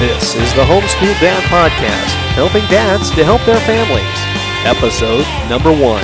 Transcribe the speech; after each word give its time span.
This 0.00 0.34
is 0.34 0.54
the 0.54 0.64
Homeschool 0.64 1.20
Dad 1.20 1.42
Podcast, 1.50 2.14
helping 2.32 2.62
dads 2.70 3.10
to 3.10 3.22
help 3.22 3.42
their 3.42 3.60
families. 3.60 4.06
Episode 4.64 5.26
number 5.50 5.70
one. 5.70 6.02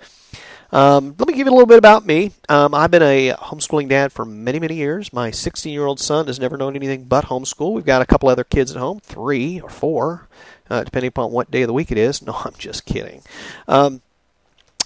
Um, 0.70 1.14
let 1.18 1.26
me 1.26 1.34
give 1.34 1.46
you 1.46 1.52
a 1.52 1.54
little 1.54 1.66
bit 1.66 1.78
about 1.78 2.04
me. 2.04 2.32
Um, 2.48 2.74
I've 2.74 2.90
been 2.90 3.02
a 3.02 3.32
homeschooling 3.32 3.88
dad 3.88 4.12
for 4.12 4.26
many, 4.26 4.58
many 4.58 4.74
years. 4.74 5.12
My 5.12 5.30
16 5.30 5.72
year 5.72 5.86
old 5.86 5.98
son 5.98 6.26
has 6.26 6.38
never 6.38 6.58
known 6.58 6.76
anything 6.76 7.04
but 7.04 7.26
homeschool. 7.26 7.72
We've 7.72 7.86
got 7.86 8.02
a 8.02 8.06
couple 8.06 8.28
other 8.28 8.44
kids 8.44 8.72
at 8.72 8.76
home, 8.76 9.00
three 9.00 9.60
or 9.60 9.70
four, 9.70 10.28
uh, 10.68 10.84
depending 10.84 11.08
upon 11.08 11.32
what 11.32 11.50
day 11.50 11.62
of 11.62 11.68
the 11.68 11.72
week 11.72 11.90
it 11.90 11.98
is. 11.98 12.20
No, 12.26 12.34
I'm 12.34 12.54
just 12.58 12.84
kidding. 12.84 13.22
Um, 13.66 14.02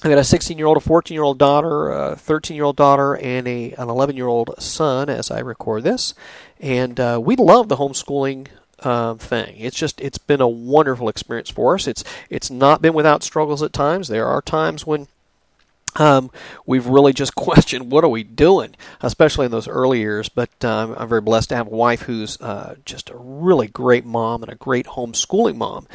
I've 0.04 0.10
got 0.10 0.18
a 0.18 0.24
16 0.24 0.58
year 0.58 0.66
old, 0.66 0.76
a 0.76 0.80
14 0.80 1.14
year 1.14 1.24
old 1.24 1.38
daughter, 1.38 1.90
a 1.90 2.16
13 2.16 2.56
year 2.56 2.64
old 2.64 2.76
daughter, 2.76 3.16
and 3.16 3.48
a, 3.48 3.72
an 3.72 3.88
11 3.88 4.16
year 4.16 4.26
old 4.26 4.54
son 4.58 5.08
as 5.08 5.30
I 5.30 5.40
record 5.40 5.82
this. 5.82 6.14
And 6.60 7.00
uh, 7.00 7.20
we 7.22 7.34
love 7.34 7.68
the 7.68 7.76
homeschooling 7.76 8.48
uh, 8.82 9.14
thing. 9.14 9.56
It's 9.58 9.76
just 9.76 10.00
it's 10.00 10.18
been 10.18 10.40
a 10.40 10.48
wonderful 10.48 11.08
experience 11.08 11.50
for 11.50 11.74
us. 11.74 11.86
It's 11.86 12.04
it's 12.30 12.50
not 12.50 12.82
been 12.82 12.94
without 12.94 13.22
struggles 13.22 13.62
at 13.62 13.72
times. 13.72 14.08
There 14.08 14.26
are 14.26 14.42
times 14.42 14.86
when 14.86 15.08
um, 15.96 16.30
we've 16.66 16.86
really 16.86 17.12
just 17.12 17.34
questioned 17.36 17.90
what 17.90 18.04
are 18.04 18.08
we 18.08 18.22
doing, 18.22 18.74
especially 19.00 19.46
in 19.46 19.52
those 19.52 19.68
early 19.68 20.00
years. 20.00 20.28
But 20.28 20.64
um, 20.64 20.94
I'm 20.98 21.08
very 21.08 21.20
blessed 21.20 21.50
to 21.50 21.56
have 21.56 21.66
a 21.66 21.70
wife 21.70 22.02
who's 22.02 22.40
uh, 22.40 22.76
just 22.84 23.10
a 23.10 23.16
really 23.16 23.68
great 23.68 24.04
mom 24.04 24.42
and 24.42 24.52
a 24.52 24.56
great 24.56 24.86
homeschooling 24.86 25.56
mom. 25.56 25.86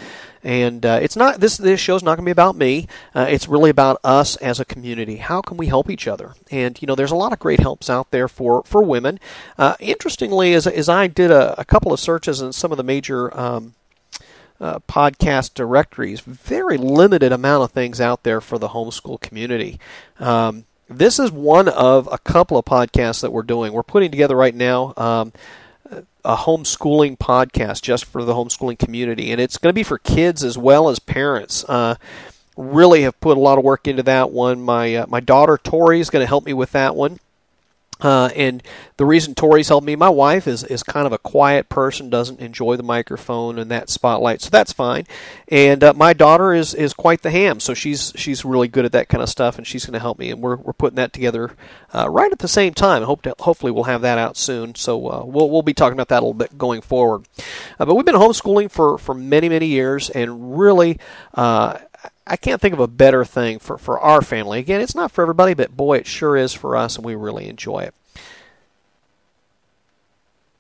And 0.48 0.86
uh, 0.86 1.00
it's 1.02 1.18
not 1.18 1.42
this 1.42 1.58
this 1.58 1.78
show's 1.78 2.04
not 2.04 2.16
going 2.16 2.24
to 2.24 2.30
be 2.30 2.32
about 2.32 2.56
me. 2.56 2.88
Uh, 3.14 3.28
it's 3.30 3.50
really 3.50 3.70
about 3.70 4.00
us 4.02 4.38
as 4.38 4.62
a 4.62 4.66
community. 4.66 5.18
How 5.18 5.42
can 5.42 5.58
we 5.58 5.68
help 5.68 5.90
each 5.90 6.08
other? 6.08 6.36
And 6.50 6.82
you 6.82 6.86
know, 6.86 6.96
there's 6.96 7.12
a 7.12 7.18
lot 7.18 7.34
of 7.34 7.40
great 7.40 7.60
helps 7.60 7.90
out 7.90 8.12
there 8.12 8.30
for 8.30 8.64
for 8.64 8.82
women. 8.82 9.20
Uh, 9.58 9.76
interestingly, 9.82 10.54
as 10.54 10.66
as 10.66 10.88
I 10.88 11.08
did 11.08 11.32
a, 11.32 11.60
a, 11.60 11.66
couple 11.66 11.92
of 11.92 12.00
searches 12.00 12.40
in 12.40 12.54
some 12.54 12.72
of 12.72 12.78
the 12.78 12.84
major 12.86 13.38
um, 13.38 13.76
uh, 14.62 14.80
podcast 14.88 15.54
directories, 15.54 16.22
very 16.22 16.78
limited 16.78 17.34
amount 17.34 17.66
of 17.66 17.72
things 17.72 18.00
out 18.00 18.24
there 18.24 18.40
for 18.40 18.58
the 18.58 18.70
homeschool 18.70 19.20
community. 19.20 19.82
Um, 20.18 20.64
this 20.90 21.20
is 21.20 21.30
one 21.30 21.68
of 21.68 22.08
a 22.10 22.20
couple 22.20 22.58
of 22.58 22.64
podcasts 22.64 23.20
that 23.20 23.34
we're 23.34 23.44
doing. 23.44 23.74
We're 23.74 23.84
putting 23.84 24.12
together 24.12 24.38
right 24.38 24.56
now. 24.56 24.94
Um, 24.96 25.34
a 26.24 26.36
homeschooling 26.36 27.18
podcast 27.18 27.82
just 27.82 28.06
for 28.06 28.24
the 28.24 28.34
homeschooling 28.34 28.80
community, 28.80 29.32
and 29.32 29.40
it's 29.40 29.58
going 29.58 29.70
to 29.70 29.74
be 29.74 29.84
for 29.84 29.98
kids 29.98 30.44
as 30.44 30.58
well 30.58 30.90
as 30.90 31.00
parents. 31.00 31.64
Uh, 31.68 31.96
really 32.58 33.04
have 33.04 33.20
put 33.22 33.38
a 33.38 33.40
lot 33.40 33.58
of 33.58 33.64
work 33.64 33.88
into 33.88 34.04
that 34.04 34.32
one. 34.32 34.62
My 34.62 34.96
uh, 34.96 35.06
my 35.08 35.20
daughter 35.20 35.58
Tori 35.58 36.00
is 36.00 36.10
going 36.10 36.24
to 36.24 36.28
help 36.28 36.46
me 36.46 36.54
with 36.54 36.72
that 36.72 36.96
one. 36.96 37.20
Uh, 38.00 38.30
and 38.36 38.62
the 38.98 39.06
reason 39.06 39.34
Tori's 39.34 39.70
helped 39.70 39.86
me, 39.86 39.96
my 39.96 40.10
wife 40.10 40.48
is, 40.48 40.64
is 40.64 40.84
kind 40.84 41.08
of 41.08 41.14
a 41.14 41.18
quiet 41.18 41.70
person, 41.70 42.10
doesn't 42.10 42.40
enjoy 42.40 42.76
the 42.76 42.84
microphone 42.84 43.58
and 43.58 43.72
that 43.72 43.90
spotlight, 43.90 44.42
so 44.42 44.50
that's 44.50 44.72
fine. 44.72 45.06
And 45.48 45.84
uh, 45.84 45.94
my 45.94 46.14
daughter 46.14 46.54
is, 46.54 46.74
is 46.74 46.94
quite 46.94 47.22
the 47.22 47.32
ham, 47.32 47.60
so 47.60 47.74
she's 47.74 48.14
she's 48.16 48.46
really 48.46 48.68
good 48.68 48.86
at 48.86 48.92
that 48.92 49.10
kind 49.10 49.24
of 49.24 49.30
stuff, 49.30 49.58
and 49.58 49.66
she's 49.66 49.86
going 49.86 49.94
to 49.94 50.00
help 50.00 50.20
me. 50.20 50.30
And 50.32 50.42
we're, 50.42 50.58
we're 50.58 50.74
putting 50.74 50.98
that 50.98 51.14
together 51.14 51.56
uh, 51.94 52.10
right 52.10 52.32
at 52.32 52.40
the 52.40 52.48
same 52.48 52.74
time. 52.74 53.04
Hope 53.04 53.24
to, 53.24 53.36
hopefully 53.40 53.72
we'll 53.72 53.86
have 53.86 54.02
that 54.02 54.18
out 54.18 54.38
soon. 54.38 54.76
So 54.76 55.08
uh, 55.10 55.24
we'll 55.26 55.50
we'll 55.50 55.62
be 55.62 55.74
talking 55.74 55.94
about 55.94 56.10
that 56.10 56.18
a 56.18 56.26
little 56.26 56.34
bit 56.34 56.58
going 56.58 56.82
forward. 56.82 57.28
Uh, 57.80 57.86
but 57.86 57.96
we've 57.96 58.06
been 58.06 58.16
homeschooling 58.16 58.72
for 58.72 58.98
for 58.98 59.14
many 59.14 59.50
many 59.50 59.68
years, 59.68 60.10
and 60.10 60.58
really 60.60 61.00
uh, 61.34 61.80
I 62.30 62.36
can't 62.36 62.62
think 62.62 62.74
of 62.74 62.80
a 62.80 62.88
better 62.88 63.24
thing 63.24 63.60
for, 63.60 63.78
for 63.78 64.00
our 64.00 64.22
family. 64.22 64.60
Again, 64.60 64.82
it's 64.82 64.96
not 64.96 65.12
for 65.12 65.22
everybody, 65.22 65.54
but 65.54 65.76
boy, 65.76 65.98
it 65.98 66.08
sure 66.08 66.36
is 66.36 66.54
for 66.54 66.76
us, 66.76 66.98
and 66.98 67.06
we 67.06 67.16
really 67.16 67.48
enjoy 67.48 67.80
it. 67.80 67.94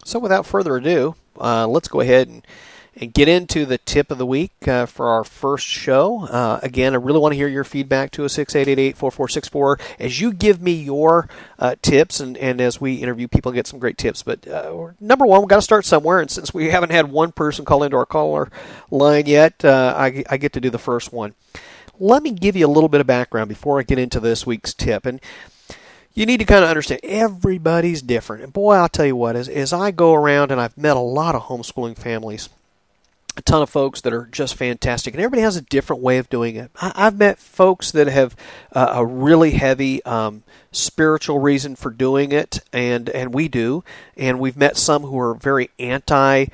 So, 0.05 0.19
without 0.19 0.45
further 0.45 0.77
ado, 0.77 1.15
uh, 1.39 1.67
let's 1.67 1.89
go 1.89 1.99
ahead 1.99 2.29
and 2.29 2.47
and 2.99 3.13
get 3.13 3.27
into 3.27 3.65
the 3.65 3.77
tip 3.77 4.09
of 4.09 4.17
the 4.17 4.25
week 4.25 4.67
uh, 4.67 4.85
for 4.87 5.07
our 5.07 5.23
first 5.23 5.65
show. 5.65 6.25
Uh, 6.25 6.59
again, 6.63 6.93
I 6.93 6.97
really 6.97 7.19
want 7.19 7.33
to 7.33 7.37
hear 7.37 7.47
your 7.47 7.63
feedback. 7.63 8.11
206 8.11 8.55
888 8.55 8.97
4464. 8.97 9.79
As 9.99 10.19
you 10.19 10.33
give 10.33 10.61
me 10.61 10.73
your 10.73 11.29
uh, 11.59 11.75
tips 11.81 12.19
and, 12.19 12.35
and 12.37 12.59
as 12.59 12.81
we 12.81 12.95
interview 12.95 13.27
people, 13.27 13.51
get 13.51 13.67
some 13.67 13.79
great 13.79 13.97
tips. 13.97 14.23
But 14.23 14.47
uh, 14.47 14.89
number 14.99 15.25
one, 15.25 15.41
we've 15.41 15.49
got 15.49 15.57
to 15.57 15.61
start 15.61 15.85
somewhere. 15.85 16.19
And 16.19 16.31
since 16.31 16.53
we 16.53 16.69
haven't 16.69 16.91
had 16.91 17.11
one 17.11 17.31
person 17.31 17.65
call 17.65 17.83
into 17.83 17.97
our 17.97 18.05
caller 18.05 18.49
line 18.89 19.27
yet, 19.27 19.63
uh, 19.63 19.93
I, 19.95 20.23
I 20.29 20.37
get 20.37 20.53
to 20.53 20.61
do 20.61 20.71
the 20.71 20.79
first 20.79 21.13
one. 21.13 21.35
Let 21.99 22.23
me 22.23 22.31
give 22.31 22.55
you 22.55 22.65
a 22.65 22.69
little 22.69 22.89
bit 22.89 23.01
of 23.01 23.07
background 23.07 23.49
before 23.49 23.79
I 23.79 23.83
get 23.83 23.99
into 23.99 24.19
this 24.19 24.45
week's 24.45 24.73
tip. 24.73 25.05
And 25.05 25.19
you 26.13 26.25
need 26.25 26.39
to 26.39 26.45
kind 26.45 26.63
of 26.63 26.69
understand 26.69 27.01
everybody's 27.03 28.01
different. 28.01 28.43
And 28.43 28.51
boy, 28.51 28.73
I'll 28.73 28.89
tell 28.89 29.05
you 29.05 29.15
what, 29.15 29.35
as, 29.35 29.47
as 29.47 29.71
I 29.71 29.91
go 29.91 30.15
around 30.15 30.51
and 30.51 30.59
I've 30.59 30.77
met 30.77 30.97
a 30.97 30.99
lot 31.01 31.35
of 31.35 31.43
homeschooling 31.43 31.95
families, 31.95 32.49
a 33.37 33.41
ton 33.41 33.61
of 33.61 33.69
folks 33.69 34.01
that 34.01 34.13
are 34.13 34.25
just 34.25 34.55
fantastic, 34.55 35.13
and 35.13 35.21
everybody 35.21 35.41
has 35.41 35.55
a 35.55 35.61
different 35.61 36.01
way 36.01 36.17
of 36.17 36.29
doing 36.29 36.55
it. 36.55 36.71
I, 36.81 36.91
have 36.95 37.17
met 37.17 37.37
folks 37.37 37.91
that 37.91 38.07
have 38.07 38.35
uh, 38.73 38.93
a 38.95 39.05
really 39.05 39.51
heavy 39.51 40.03
um, 40.05 40.43
spiritual 40.71 41.39
reason 41.39 41.75
for 41.75 41.91
doing 41.91 42.31
it, 42.31 42.59
and 42.73 43.09
and 43.09 43.33
we 43.33 43.47
do, 43.47 43.83
and 44.15 44.39
we've 44.39 44.57
met 44.57 44.77
some 44.77 45.03
who 45.03 45.19
are 45.19 45.33
very 45.33 45.69
anti. 45.79 46.47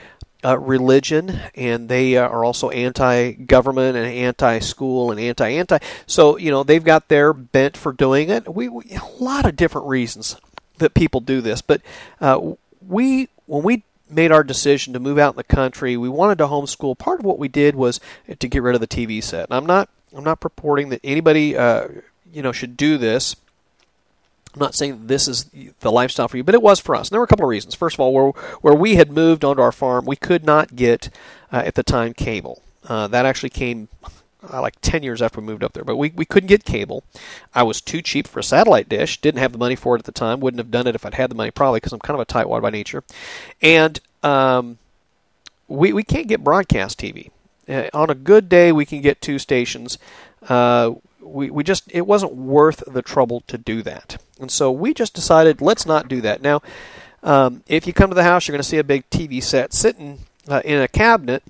Uh, 0.46 0.60
religion, 0.60 1.40
and 1.56 1.88
they 1.88 2.18
uh, 2.18 2.28
are 2.28 2.44
also 2.44 2.70
anti-government 2.70 3.96
and 3.96 4.06
anti-school 4.06 5.10
and 5.10 5.18
anti-anti. 5.18 5.78
So 6.06 6.38
you 6.38 6.52
know 6.52 6.64
they've 6.64 6.84
got 6.84 7.08
their 7.08 7.32
bent 7.32 7.78
for 7.78 7.94
doing 7.94 8.30
it. 8.30 8.54
We, 8.54 8.68
we 8.68 8.84
a 8.92 9.24
lot 9.24 9.46
of 9.46 9.56
different 9.56 9.88
reasons 9.88 10.36
that 10.80 10.94
people 10.94 11.22
do 11.22 11.40
this, 11.40 11.62
but 11.62 11.82
uh, 12.20 12.56
we 12.86 13.30
when 13.46 13.64
we 13.64 13.84
made 14.14 14.32
our 14.32 14.44
decision 14.44 14.94
to 14.94 15.00
move 15.00 15.18
out 15.18 15.34
in 15.34 15.38
the 15.38 15.44
country, 15.44 15.98
we 15.98 16.10
wanted 16.10 16.38
to 16.40 16.48
homeschool. 16.48 16.98
Part 16.98 17.20
of 17.20 17.26
what 17.26 17.40
we 17.40 17.48
did 17.48 17.76
was 17.76 18.00
to 18.40 18.48
get 18.48 18.64
rid 18.64 18.76
of 18.76 18.82
the 18.82 18.88
TV 18.88 19.24
set. 19.24 19.50
And 19.50 19.56
I'm 19.56 19.66
not 19.66 19.90
I'm 20.16 20.24
not 20.24 20.40
purporting 20.40 20.90
that 20.90 21.02
anybody 21.04 21.58
uh, 21.58 21.88
you 22.32 22.42
know 22.42 22.52
should 22.52 22.78
do 22.78 22.98
this. 22.98 23.36
I'm 24.54 24.60
not 24.60 24.76
saying 24.76 25.08
this 25.08 25.28
is 25.28 25.50
the 25.80 25.92
lifestyle 25.92 26.28
for 26.28 26.38
you, 26.38 26.44
but 26.44 26.54
it 26.54 26.62
was 26.62 26.80
for 26.80 26.96
us. 26.96 27.08
And 27.08 27.14
there 27.14 27.20
were 27.20 27.26
a 27.26 27.28
couple 27.28 27.46
of 27.46 27.50
reasons. 27.50 27.74
First 27.74 27.96
of 27.96 28.00
all, 28.02 28.14
where 28.14 28.32
where 28.62 28.76
we 28.76 28.96
had 28.96 29.12
moved 29.12 29.44
onto 29.44 29.62
our 29.62 29.72
farm, 29.72 30.06
we 30.06 30.16
could 30.16 30.46
not 30.46 30.76
get 30.76 31.10
uh, 31.52 31.64
at 31.66 31.76
the 31.76 31.84
time 31.84 32.14
cable. 32.14 32.62
Uh, 32.88 33.08
that 33.08 33.26
actually 33.26 33.50
came 33.50 33.88
uh, 34.52 34.62
like 34.62 34.76
10 34.82 35.04
years 35.04 35.22
after 35.22 35.40
we 35.40 35.48
moved 35.48 35.64
up 35.64 35.74
there. 35.74 35.84
But 35.84 35.96
we, 35.96 36.10
we 36.10 36.26
couldn't 36.26 36.48
get 36.48 36.66
cable. 36.66 37.04
I 37.54 37.64
was 37.64 37.82
too 37.82 38.02
cheap 38.02 38.28
for 38.28 38.40
a 38.40 38.44
satellite 38.44 38.90
dish. 38.90 39.22
Didn't 39.22 39.40
have 39.40 39.52
the 39.52 39.58
money 39.58 39.76
for 39.76 39.96
it 39.96 40.00
at 40.00 40.06
the 40.06 40.12
time. 40.12 40.40
Wouldn't 40.40 40.60
have 40.60 40.72
done 40.72 40.88
it 40.88 40.96
if 40.96 41.06
I'd 41.06 41.14
had 41.14 41.32
the 41.32 41.36
money, 41.36 41.52
probably, 41.52 41.78
because 41.78 41.94
I'm 41.94 42.00
kind 42.00 42.20
of 42.20 42.22
a 42.22 42.26
tightwad 42.26 42.62
by 42.62 42.70
nature. 42.70 43.04
And 43.62 44.00
um, 44.24 44.78
we, 45.68 45.94
we 45.94 46.04
can't 46.04 46.28
get 46.28 46.44
broadcast 46.44 47.00
TV. 47.00 47.32
Uh, 47.68 47.90
on 47.94 48.10
a 48.10 48.16
good 48.16 48.50
day, 48.50 48.72
we 48.72 48.86
can 48.86 49.02
get 49.02 49.22
two 49.22 49.40
stations. 49.40 49.98
Uh, 50.48 50.94
we, 51.22 51.50
we 51.50 51.64
just 51.64 51.84
it 51.92 52.06
wasn't 52.06 52.36
worth 52.36 52.84
the 52.86 53.02
trouble 53.02 53.42
to 53.48 53.58
do 53.58 53.82
that, 53.82 54.22
and 54.40 54.52
so 54.52 54.72
we 54.72 54.94
just 54.94 55.14
decided 55.14 55.62
let's 55.62 55.86
not 55.86 56.10
do 56.10 56.20
that. 56.20 56.42
Now, 56.42 56.62
um, 57.24 57.64
if 57.68 57.88
you 57.88 57.94
come 57.94 58.10
to 58.10 58.16
the 58.16 58.24
house, 58.24 58.48
you're 58.48 58.54
going 58.54 58.62
to 58.62 58.68
see 58.68 58.78
a 58.78 58.84
big 58.84 59.10
TV 59.10 59.42
set 59.42 59.74
sitting 59.74 60.20
uh, 60.50 60.62
in 60.66 60.82
a 60.82 60.90
cabinet 60.90 61.44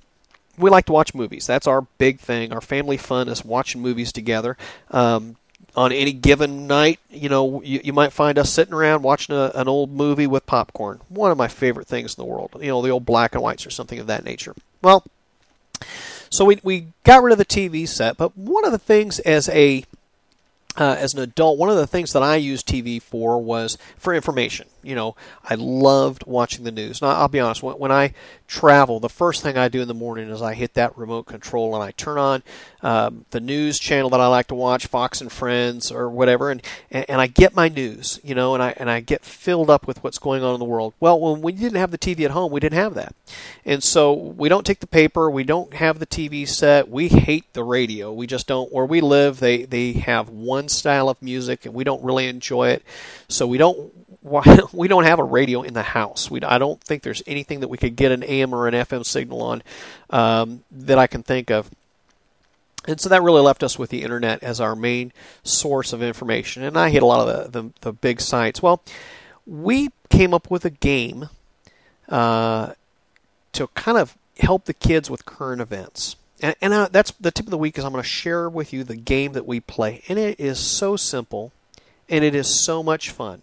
we 0.58 0.70
like 0.70 0.86
to 0.86 0.92
watch 0.92 1.14
movies. 1.14 1.46
That's 1.46 1.66
our 1.66 1.82
big 1.98 2.18
thing. 2.20 2.52
Our 2.52 2.60
family 2.60 2.96
fun 2.96 3.28
is 3.28 3.44
watching 3.44 3.82
movies 3.82 4.12
together. 4.12 4.56
Um, 4.90 5.36
on 5.76 5.92
any 5.92 6.12
given 6.12 6.66
night, 6.66 7.00
you 7.10 7.28
know, 7.28 7.62
you, 7.62 7.80
you 7.82 7.92
might 7.92 8.12
find 8.12 8.38
us 8.38 8.52
sitting 8.52 8.74
around 8.74 9.02
watching 9.02 9.34
a, 9.34 9.50
an 9.54 9.68
old 9.68 9.90
movie 9.90 10.26
with 10.26 10.46
popcorn. 10.46 11.00
One 11.08 11.30
of 11.30 11.38
my 11.38 11.48
favorite 11.48 11.86
things 11.86 12.14
in 12.14 12.22
the 12.22 12.30
world. 12.30 12.56
You 12.60 12.68
know, 12.68 12.82
the 12.82 12.90
old 12.90 13.04
black 13.04 13.34
and 13.34 13.42
whites 13.42 13.66
or 13.66 13.70
something 13.70 13.98
of 13.98 14.06
that 14.06 14.24
nature. 14.24 14.54
Well, 14.82 15.04
so 16.30 16.44
we 16.44 16.60
we 16.62 16.88
got 17.02 17.22
rid 17.22 17.32
of 17.32 17.38
the 17.38 17.44
TV 17.44 17.88
set, 17.88 18.16
but 18.16 18.36
one 18.36 18.64
of 18.64 18.72
the 18.72 18.78
things 18.78 19.18
as 19.20 19.48
a 19.48 19.84
uh, 20.76 20.96
as 20.98 21.14
an 21.14 21.20
adult, 21.20 21.58
one 21.58 21.70
of 21.70 21.76
the 21.76 21.86
things 21.86 22.12
that 22.12 22.22
I 22.22 22.36
used 22.36 22.66
TV 22.66 23.00
for 23.00 23.40
was 23.40 23.78
for 23.96 24.14
information. 24.14 24.66
You 24.84 24.94
know, 24.94 25.16
I 25.42 25.54
loved 25.54 26.26
watching 26.26 26.64
the 26.64 26.70
news. 26.70 27.02
Now, 27.02 27.08
I'll 27.08 27.28
be 27.28 27.40
honest, 27.40 27.62
when, 27.62 27.78
when 27.78 27.92
I 27.92 28.14
travel, 28.46 29.00
the 29.00 29.08
first 29.08 29.42
thing 29.42 29.56
I 29.56 29.68
do 29.68 29.80
in 29.80 29.88
the 29.88 29.94
morning 29.94 30.28
is 30.28 30.42
I 30.42 30.54
hit 30.54 30.74
that 30.74 30.96
remote 30.96 31.24
control 31.24 31.74
and 31.74 31.82
I 31.82 31.92
turn 31.92 32.18
on 32.18 32.42
um, 32.82 33.24
the 33.30 33.40
news 33.40 33.78
channel 33.78 34.10
that 34.10 34.20
I 34.20 34.26
like 34.26 34.48
to 34.48 34.54
watch, 34.54 34.86
Fox 34.86 35.20
and 35.20 35.32
Friends 35.32 35.90
or 35.90 36.08
whatever, 36.10 36.50
and, 36.50 36.62
and, 36.90 37.06
and 37.08 37.20
I 37.20 37.26
get 37.26 37.54
my 37.54 37.68
news, 37.68 38.20
you 38.22 38.34
know, 38.34 38.54
and 38.54 38.62
I, 38.62 38.74
and 38.76 38.90
I 38.90 39.00
get 39.00 39.24
filled 39.24 39.70
up 39.70 39.86
with 39.86 40.04
what's 40.04 40.18
going 40.18 40.42
on 40.42 40.54
in 40.54 40.58
the 40.58 40.66
world. 40.66 40.92
Well, 41.00 41.18
when 41.18 41.40
we 41.40 41.52
didn't 41.52 41.78
have 41.78 41.90
the 41.90 41.98
TV 41.98 42.24
at 42.24 42.32
home, 42.32 42.52
we 42.52 42.60
didn't 42.60 42.78
have 42.78 42.94
that. 42.94 43.14
And 43.64 43.82
so 43.82 44.12
we 44.12 44.48
don't 44.48 44.66
take 44.66 44.80
the 44.80 44.86
paper, 44.86 45.30
we 45.30 45.44
don't 45.44 45.74
have 45.74 45.98
the 45.98 46.06
TV 46.06 46.46
set, 46.46 46.90
we 46.90 47.08
hate 47.08 47.52
the 47.54 47.64
radio. 47.64 48.12
We 48.12 48.26
just 48.26 48.46
don't, 48.46 48.72
where 48.72 48.86
we 48.86 49.00
live, 49.00 49.40
they, 49.40 49.64
they 49.64 49.92
have 49.92 50.28
one 50.28 50.68
style 50.68 51.08
of 51.08 51.20
music 51.22 51.64
and 51.64 51.74
we 51.74 51.84
don't 51.84 52.04
really 52.04 52.28
enjoy 52.28 52.68
it. 52.68 52.82
So 53.28 53.46
we 53.46 53.58
don't 53.58 53.92
we 54.72 54.88
don't 54.88 55.04
have 55.04 55.18
a 55.18 55.24
radio 55.24 55.62
in 55.62 55.74
the 55.74 55.82
house. 55.82 56.30
We, 56.30 56.40
I 56.42 56.58
don't 56.58 56.80
think 56.80 57.02
there's 57.02 57.22
anything 57.26 57.60
that 57.60 57.68
we 57.68 57.76
could 57.76 57.94
get 57.94 58.10
an 58.10 58.22
AM 58.22 58.54
or 58.54 58.66
an 58.66 58.74
FM 58.74 59.04
signal 59.04 59.42
on 59.42 59.62
um, 60.10 60.64
that 60.72 60.98
I 60.98 61.06
can 61.06 61.22
think 61.22 61.50
of. 61.50 61.70
And 62.86 63.00
so 63.00 63.08
that 63.08 63.22
really 63.22 63.40
left 63.40 63.62
us 63.62 63.78
with 63.78 63.90
the 63.90 64.02
internet 64.02 64.42
as 64.42 64.60
our 64.60 64.76
main 64.76 65.12
source 65.42 65.92
of 65.92 66.02
information. 66.02 66.62
And 66.62 66.76
I 66.76 66.90
hit 66.90 67.02
a 67.02 67.06
lot 67.06 67.26
of 67.26 67.52
the, 67.52 67.62
the, 67.62 67.70
the 67.80 67.92
big 67.92 68.20
sites. 68.20 68.62
Well, 68.62 68.82
we 69.46 69.90
came 70.10 70.34
up 70.34 70.50
with 70.50 70.64
a 70.64 70.70
game 70.70 71.28
uh, 72.08 72.72
to 73.52 73.66
kind 73.68 73.98
of 73.98 74.16
help 74.38 74.64
the 74.64 74.74
kids 74.74 75.08
with 75.08 75.24
current 75.24 75.62
events. 75.62 76.16
And, 76.42 76.56
and 76.60 76.72
uh, 76.74 76.88
that's 76.90 77.12
the 77.12 77.30
tip 77.30 77.46
of 77.46 77.50
the 77.50 77.58
week 77.58 77.78
is 77.78 77.84
I'm 77.84 77.92
going 77.92 78.02
to 78.02 78.08
share 78.08 78.50
with 78.50 78.72
you 78.72 78.84
the 78.84 78.96
game 78.96 79.32
that 79.32 79.46
we 79.46 79.60
play. 79.60 80.02
And 80.08 80.18
it 80.18 80.38
is 80.38 80.58
so 80.58 80.96
simple 80.96 81.52
and 82.08 82.22
it 82.22 82.34
is 82.34 82.64
so 82.64 82.82
much 82.82 83.10
fun. 83.10 83.42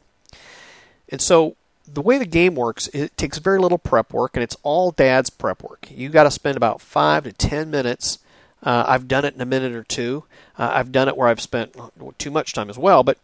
And 1.11 1.21
so 1.21 1.55
the 1.87 2.01
way 2.01 2.17
the 2.17 2.25
game 2.25 2.55
works, 2.55 2.87
it 2.89 3.15
takes 3.17 3.37
very 3.37 3.59
little 3.59 3.77
prep 3.77 4.13
work, 4.13 4.31
and 4.35 4.43
it's 4.43 4.55
all 4.63 4.91
dad's 4.91 5.29
prep 5.29 5.61
work. 5.61 5.87
You 5.91 6.09
got 6.09 6.23
to 6.23 6.31
spend 6.31 6.57
about 6.57 6.81
five 6.81 7.25
to 7.25 7.33
ten 7.33 7.69
minutes. 7.69 8.19
Uh, 8.63 8.85
I've 8.87 9.07
done 9.07 9.25
it 9.25 9.35
in 9.35 9.41
a 9.41 9.45
minute 9.45 9.75
or 9.75 9.83
two. 9.83 10.23
Uh, 10.57 10.71
I've 10.73 10.91
done 10.91 11.07
it 11.07 11.17
where 11.17 11.27
I've 11.27 11.41
spent 11.41 11.75
too 12.17 12.31
much 12.31 12.53
time 12.53 12.69
as 12.69 12.77
well, 12.77 13.03
but 13.03 13.17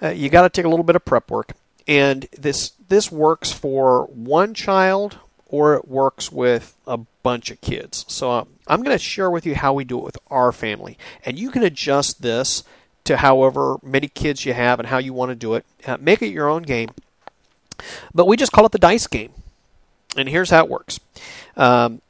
uh, 0.00 0.08
you 0.08 0.28
got 0.28 0.42
to 0.42 0.48
take 0.48 0.64
a 0.64 0.68
little 0.68 0.84
bit 0.84 0.96
of 0.96 1.04
prep 1.04 1.30
work. 1.30 1.52
And 1.86 2.28
this 2.38 2.72
this 2.88 3.10
works 3.10 3.50
for 3.50 4.04
one 4.04 4.54
child, 4.54 5.18
or 5.48 5.74
it 5.74 5.88
works 5.88 6.30
with 6.30 6.76
a 6.86 6.98
bunch 7.22 7.50
of 7.50 7.60
kids. 7.60 8.04
So 8.08 8.30
uh, 8.30 8.44
I'm 8.66 8.82
going 8.82 8.96
to 8.96 9.02
share 9.02 9.30
with 9.30 9.44
you 9.44 9.54
how 9.54 9.72
we 9.72 9.84
do 9.84 9.98
it 9.98 10.04
with 10.04 10.18
our 10.30 10.52
family, 10.52 10.96
and 11.24 11.38
you 11.38 11.50
can 11.50 11.62
adjust 11.62 12.22
this 12.22 12.62
to 13.04 13.16
however 13.16 13.78
many 13.82 14.06
kids 14.06 14.44
you 14.44 14.52
have 14.52 14.78
and 14.78 14.88
how 14.88 14.98
you 14.98 15.12
want 15.14 15.30
to 15.30 15.34
do 15.34 15.54
it. 15.54 15.64
Uh, 15.86 15.96
make 15.98 16.22
it 16.22 16.28
your 16.28 16.48
own 16.48 16.62
game. 16.62 16.90
But 18.14 18.26
we 18.26 18.36
just 18.36 18.52
call 18.52 18.66
it 18.66 18.72
the 18.72 18.78
dice 18.78 19.06
game. 19.06 19.32
And 20.16 20.28
here's 20.28 20.50
how 20.50 20.64
it 20.64 20.70
works. 20.70 21.00
Um, 21.56 22.00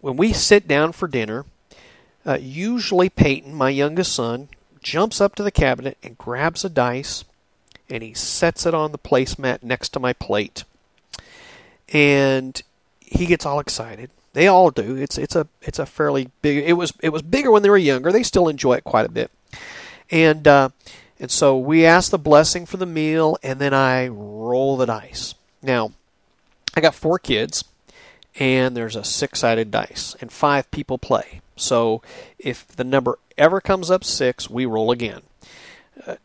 when 0.00 0.16
we 0.16 0.32
sit 0.32 0.68
down 0.68 0.92
for 0.92 1.08
dinner, 1.08 1.44
uh, 2.26 2.38
usually 2.40 3.08
Peyton, 3.08 3.54
my 3.54 3.70
youngest 3.70 4.14
son, 4.14 4.48
jumps 4.82 5.20
up 5.20 5.34
to 5.36 5.42
the 5.42 5.50
cabinet 5.50 5.98
and 6.02 6.18
grabs 6.18 6.64
a 6.64 6.68
dice 6.68 7.24
and 7.90 8.02
he 8.02 8.14
sets 8.14 8.66
it 8.66 8.74
on 8.74 8.92
the 8.92 8.98
placemat 8.98 9.62
next 9.62 9.90
to 9.90 10.00
my 10.00 10.12
plate. 10.12 10.64
And 11.92 12.60
he 13.00 13.26
gets 13.26 13.46
all 13.46 13.60
excited. 13.60 14.10
They 14.34 14.46
all 14.46 14.70
do. 14.70 14.94
It's 14.94 15.16
it's 15.16 15.34
a 15.34 15.48
it's 15.62 15.78
a 15.78 15.86
fairly 15.86 16.30
big. 16.42 16.58
It 16.58 16.74
was 16.74 16.92
it 17.00 17.08
was 17.08 17.22
bigger 17.22 17.50
when 17.50 17.62
they 17.62 17.70
were 17.70 17.78
younger. 17.78 18.12
They 18.12 18.22
still 18.22 18.48
enjoy 18.48 18.74
it 18.74 18.84
quite 18.84 19.06
a 19.06 19.10
bit. 19.10 19.30
And 20.10 20.46
uh, 20.46 20.68
and 21.20 21.30
so 21.30 21.58
we 21.58 21.84
ask 21.84 22.10
the 22.10 22.18
blessing 22.18 22.66
for 22.66 22.76
the 22.76 22.86
meal, 22.86 23.38
and 23.42 23.58
then 23.58 23.74
I 23.74 24.08
roll 24.08 24.76
the 24.76 24.86
dice. 24.86 25.34
Now, 25.62 25.92
I 26.74 26.80
got 26.80 26.94
four 26.94 27.18
kids, 27.18 27.64
and 28.38 28.76
there's 28.76 28.96
a 28.96 29.04
six 29.04 29.40
sided 29.40 29.70
dice, 29.70 30.14
and 30.20 30.30
five 30.30 30.70
people 30.70 30.98
play. 30.98 31.40
So 31.56 32.02
if 32.38 32.68
the 32.68 32.84
number 32.84 33.18
ever 33.36 33.60
comes 33.60 33.90
up 33.90 34.04
six, 34.04 34.48
we 34.48 34.64
roll 34.64 34.90
again. 34.92 35.22
Uh, 36.06 36.16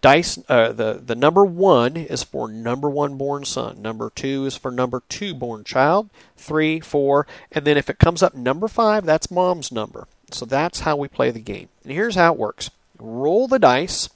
dice 0.00 0.38
uh, 0.48 0.72
the 0.72 1.02
the 1.04 1.14
number 1.14 1.44
one 1.44 1.96
is 1.96 2.22
for 2.22 2.48
number 2.48 2.88
one 2.88 3.16
born 3.16 3.44
son 3.44 3.82
number 3.82 4.10
two 4.14 4.46
is 4.46 4.56
for 4.56 4.70
number 4.70 5.02
two 5.08 5.34
born 5.34 5.64
child 5.64 6.08
three 6.36 6.78
four 6.78 7.26
and 7.50 7.64
then 7.64 7.76
if 7.76 7.90
it 7.90 7.98
comes 7.98 8.22
up 8.22 8.32
number 8.32 8.68
five 8.68 9.04
that's 9.04 9.30
mom's 9.30 9.72
number 9.72 10.06
so 10.30 10.46
that's 10.46 10.80
how 10.80 10.96
we 10.96 11.08
play 11.08 11.30
the 11.30 11.40
game 11.40 11.68
and 11.82 11.92
here's 11.92 12.14
how 12.14 12.32
it 12.32 12.38
works 12.38 12.70
roll 12.98 13.48
the 13.48 13.58
dice 13.58 14.08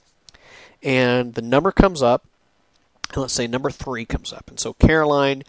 and 0.83 1.35
the 1.35 1.43
number 1.43 1.73
comes 1.73 2.03
up. 2.03 2.25
And 3.11 3.21
let's 3.21 3.35
say 3.35 3.47
number 3.47 3.71
three 3.71 4.05
comes 4.07 4.33
up, 4.33 4.49
and 4.49 4.59
so 4.59 4.73
Caroline, 4.75 5.43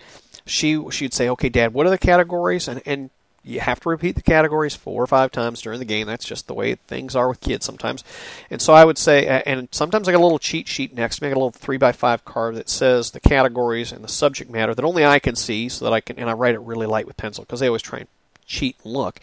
she 0.45 0.83
she'd 0.91 1.13
say, 1.13 1.29
"Okay, 1.29 1.49
Dad, 1.49 1.73
what 1.73 1.87
are 1.87 1.91
the 1.91 1.97
categories?" 1.97 2.67
And 2.67 2.81
and 2.85 3.09
you 3.43 3.59
have 3.59 3.79
to 3.81 3.89
repeat 3.89 4.15
the 4.15 4.21
categories 4.21 4.75
four 4.75 5.03
or 5.03 5.07
five 5.07 5.31
times 5.31 5.61
during 5.61 5.79
the 5.79 5.85
game. 5.85 6.07
That's 6.07 6.25
just 6.25 6.47
the 6.47 6.53
way 6.53 6.75
things 6.75 7.15
are 7.15 7.27
with 7.27 7.41
kids 7.41 7.65
sometimes. 7.65 8.03
And 8.49 8.61
so 8.61 8.73
I 8.73 8.85
would 8.85 8.97
say, 8.97 9.43
and 9.45 9.67
sometimes 9.71 10.07
I 10.07 10.13
got 10.13 10.21
a 10.21 10.23
little 10.23 10.39
cheat 10.39 10.67
sheet 10.67 10.95
next 10.95 11.17
to 11.17 11.23
me. 11.23 11.27
I 11.27 11.31
got 11.31 11.37
a 11.37 11.43
little 11.43 11.51
three 11.51 11.77
by 11.77 11.91
five 11.91 12.23
card 12.23 12.55
that 12.55 12.69
says 12.69 13.11
the 13.11 13.19
categories 13.19 13.91
and 13.91 14.03
the 14.03 14.07
subject 14.07 14.49
matter 14.49 14.73
that 14.73 14.85
only 14.85 15.05
I 15.05 15.19
can 15.19 15.35
see, 15.35 15.67
so 15.67 15.85
that 15.85 15.93
I 15.93 15.99
can, 15.99 16.17
and 16.17 16.29
I 16.29 16.33
write 16.33 16.55
it 16.55 16.61
really 16.61 16.87
light 16.87 17.05
with 17.05 17.17
pencil 17.17 17.43
because 17.43 17.59
they 17.59 17.67
always 17.67 17.81
try 17.81 17.99
and 17.99 18.07
cheat 18.45 18.77
and 18.83 18.93
look 18.93 19.19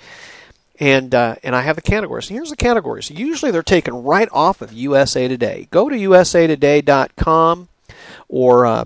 and 0.81 1.15
uh, 1.15 1.37
and 1.43 1.55
I 1.55 1.61
have 1.61 1.77
the 1.77 1.83
categories. 1.83 2.29
And 2.29 2.37
here's 2.37 2.51
the 2.51 2.57
categories. 2.57 3.11
Usually 3.11 3.53
they're 3.53 3.63
taken 3.63 4.03
right 4.03 4.29
off 4.33 4.63
of 4.63 4.73
USA 4.73 5.29
Today. 5.29 5.69
Go 5.71 5.89
to 5.89 5.95
usatoday.com 5.95 7.69
or 8.29 8.67
uh, 8.67 8.85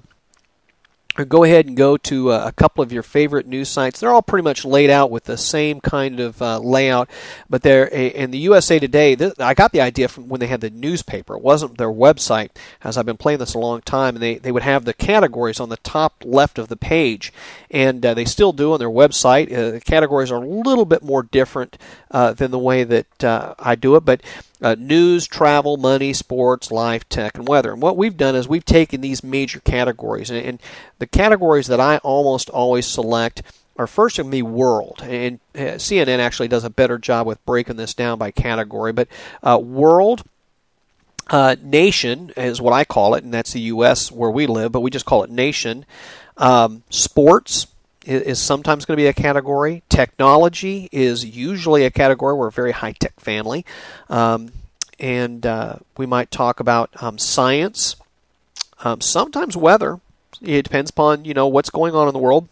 go 1.23 1.45
ahead 1.45 1.67
and 1.67 1.77
go 1.77 1.97
to 1.97 2.33
uh, 2.33 2.45
a 2.47 2.53
couple 2.53 2.83
of 2.83 2.93
your 2.93 3.05
favorite 3.05 3.47
news 3.47 3.69
sites. 3.69 4.01
They're 4.01 4.11
all 4.11 4.23
pretty 4.23 4.43
much 4.43 4.65
laid 4.65 4.91
out 4.91 5.11
with 5.13 5.25
the 5.25 5.37
same 5.37 5.81
kind 5.81 6.19
of 6.19 6.43
uh, 6.43 6.59
layout, 6.59 7.09
but 7.49 7.63
they're 7.63 7.85
in 7.85 8.33
the 8.33 8.39
USA 8.39 8.81
Today. 8.81 9.17
I 9.39 9.55
got 9.55 9.71
the 9.71 9.81
idea 9.81 10.09
from 10.09 10.29
when 10.29 10.41
they 10.41 10.49
had 10.49 10.61
the 10.61 10.71
newspaper. 10.71 11.37
It 11.37 11.43
wasn't 11.43 11.79
their 11.79 11.93
website, 11.93 12.51
as 12.83 12.99
I've 12.99 13.07
been 13.07 13.17
playing 13.17 13.39
this 13.39 13.55
a 13.55 13.59
long 13.59 13.81
time, 13.83 14.17
and 14.17 14.23
they, 14.23 14.37
they 14.37 14.51
would 14.51 14.65
have 14.65 14.85
the 14.85 14.95
categories 14.95 15.61
on 15.61 15.69
the 15.69 15.77
top 15.79 16.25
left 16.25 16.59
of 16.59 16.69
the 16.69 16.77
page, 16.77 17.33
and 17.71 18.05
uh, 18.05 18.15
they 18.15 18.25
still 18.25 18.53
do 18.53 18.73
on 18.73 18.81
their 18.81 18.89
website. 18.89 19.53
Uh, 19.53 19.71
the 19.71 19.81
categories 19.81 20.33
are 20.33 20.43
a 20.43 20.47
little 20.47 20.85
bit 20.85 21.03
more 21.03 21.23
different 21.23 21.79
uh, 22.11 22.33
than 22.33 22.51
the 22.51 22.59
way 22.59 22.83
that 22.83 23.23
uh, 23.23 23.55
I 23.59 23.77
do 23.77 23.95
it, 23.95 24.05
but 24.05 24.21
uh, 24.65 24.75
news, 24.79 25.27
travel, 25.27 25.77
money, 25.77 26.15
sports, 26.15 26.73
life, 26.73 27.07
tech, 27.11 27.37
and 27.37 27.47
weather. 27.47 27.71
And 27.71 27.83
what 27.83 27.99
we've 27.99 28.17
done 28.17 28.35
is 28.35 28.49
we've 28.49 28.65
taken 28.65 29.03
these 29.03 29.23
major 29.23 29.61
categories, 29.61 30.31
and, 30.31 30.45
and 30.45 30.63
the 30.99 31.07
categories 31.07 31.67
that 31.67 31.81
I 31.81 31.99
almost 31.99 32.49
always 32.49 32.87
select 32.87 33.43
are 33.77 33.87
first 33.87 34.17
to 34.17 34.25
be 34.25 34.41
world, 34.41 35.03
and 35.03 35.39
CNN 35.55 36.19
actually 36.19 36.49
does 36.49 36.65
a 36.65 36.71
better 36.71 36.97
job 36.97 37.27
with 37.27 37.45
breaking 37.45 37.77
this 37.77 37.93
down 37.93 38.19
by 38.19 38.31
category. 38.31 38.93
But 38.93 39.09
uh, 39.43 39.59
world, 39.59 40.23
uh, 41.29 41.57
nation 41.63 42.33
is 42.35 42.59
what 42.59 42.73
I 42.73 42.85
call 42.85 43.15
it, 43.17 43.25
and 43.25 43.35
that's 43.35 43.53
the 43.53 43.61
U.S. 43.61 44.11
where 44.11 44.31
we 44.31 44.47
live, 44.47 44.73
but 44.73 44.81
we 44.81 44.91
just 44.91 45.05
call 45.05 45.25
it 45.25 45.31
nation. 45.31 45.85
Um, 46.39 46.85
sports, 46.89 47.67
is 48.05 48.39
sometimes 48.39 48.85
going 48.85 48.97
to 48.97 49.03
be 49.03 49.07
a 49.07 49.13
category. 49.13 49.83
Technology 49.89 50.89
is 50.93 51.25
usually 51.25 51.85
a 51.85 51.91
category. 51.91 52.35
We're 52.35 52.49
a 52.49 52.53
very 52.53 52.73
high 52.73 52.93
tech 52.93 53.19
family. 53.19 53.65
Um, 54.09 54.53
and 55.01 55.45
uh, 55.45 55.77
we 55.97 56.07
might 56.07 56.31
talk 56.31 56.61
about 56.61 56.91
um, 57.03 57.19
science, 57.19 57.97
um, 58.83 59.01
sometimes 59.01 59.57
weather. 59.57 60.01
It 60.41 60.63
depends 60.63 60.91
upon 60.91 61.25
you 61.25 61.35
know 61.35 61.47
what's 61.47 61.71
going 61.71 61.95
on 61.95 62.09
in 62.09 62.13
the 62.13 62.21
world. 62.21 62.49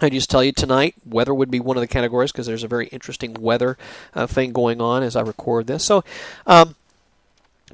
I 0.00 0.10
just 0.10 0.28
tell 0.28 0.44
you 0.44 0.52
tonight, 0.52 0.94
weather 1.06 1.32
would 1.32 1.50
be 1.50 1.58
one 1.58 1.78
of 1.78 1.80
the 1.80 1.86
categories 1.86 2.30
because 2.30 2.46
there's 2.46 2.64
a 2.64 2.68
very 2.68 2.86
interesting 2.88 3.32
weather 3.34 3.78
uh, 4.14 4.26
thing 4.26 4.52
going 4.52 4.80
on 4.80 5.02
as 5.02 5.16
I 5.16 5.22
record 5.22 5.66
this. 5.66 5.84
So, 5.84 6.04
um, 6.46 6.74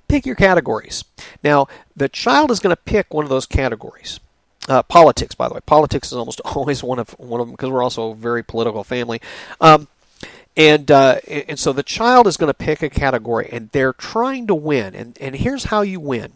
pick 0.07 0.25
your 0.25 0.37
categories. 0.37 1.05
Now, 1.43 1.67
the 1.97 2.09
child 2.09 2.53
is 2.53 2.61
going 2.61 2.75
to 2.75 2.81
pick 2.81 3.13
one 3.13 3.25
of 3.25 3.29
those 3.29 3.47
categories. 3.47 4.21
Uh, 4.69 4.83
politics, 4.83 5.35
by 5.35 5.49
the 5.49 5.55
way, 5.55 5.61
politics 5.67 6.09
is 6.09 6.15
almost 6.15 6.41
always 6.45 6.83
one 6.83 6.99
of 6.99 7.11
one 7.19 7.41
of 7.41 7.47
them 7.47 7.55
because 7.55 7.71
we're 7.71 7.83
also 7.83 8.11
a 8.11 8.15
very 8.15 8.45
political 8.45 8.85
family. 8.85 9.21
Um, 9.61 9.89
and 10.57 10.91
uh, 10.91 11.17
and 11.27 11.59
so 11.59 11.73
the 11.73 11.83
child 11.83 12.27
is 12.27 12.37
going 12.37 12.49
to 12.51 12.55
pick 12.55 12.83
a 12.83 12.91
category, 12.91 13.49
and 13.51 13.71
they're 13.71 13.93
trying 13.93 14.47
to 14.49 14.55
win. 14.55 14.95
And 14.95 15.17
and 15.21 15.35
here's 15.35 15.65
how 15.65 15.83
you 15.83 15.99
win. 15.99 16.35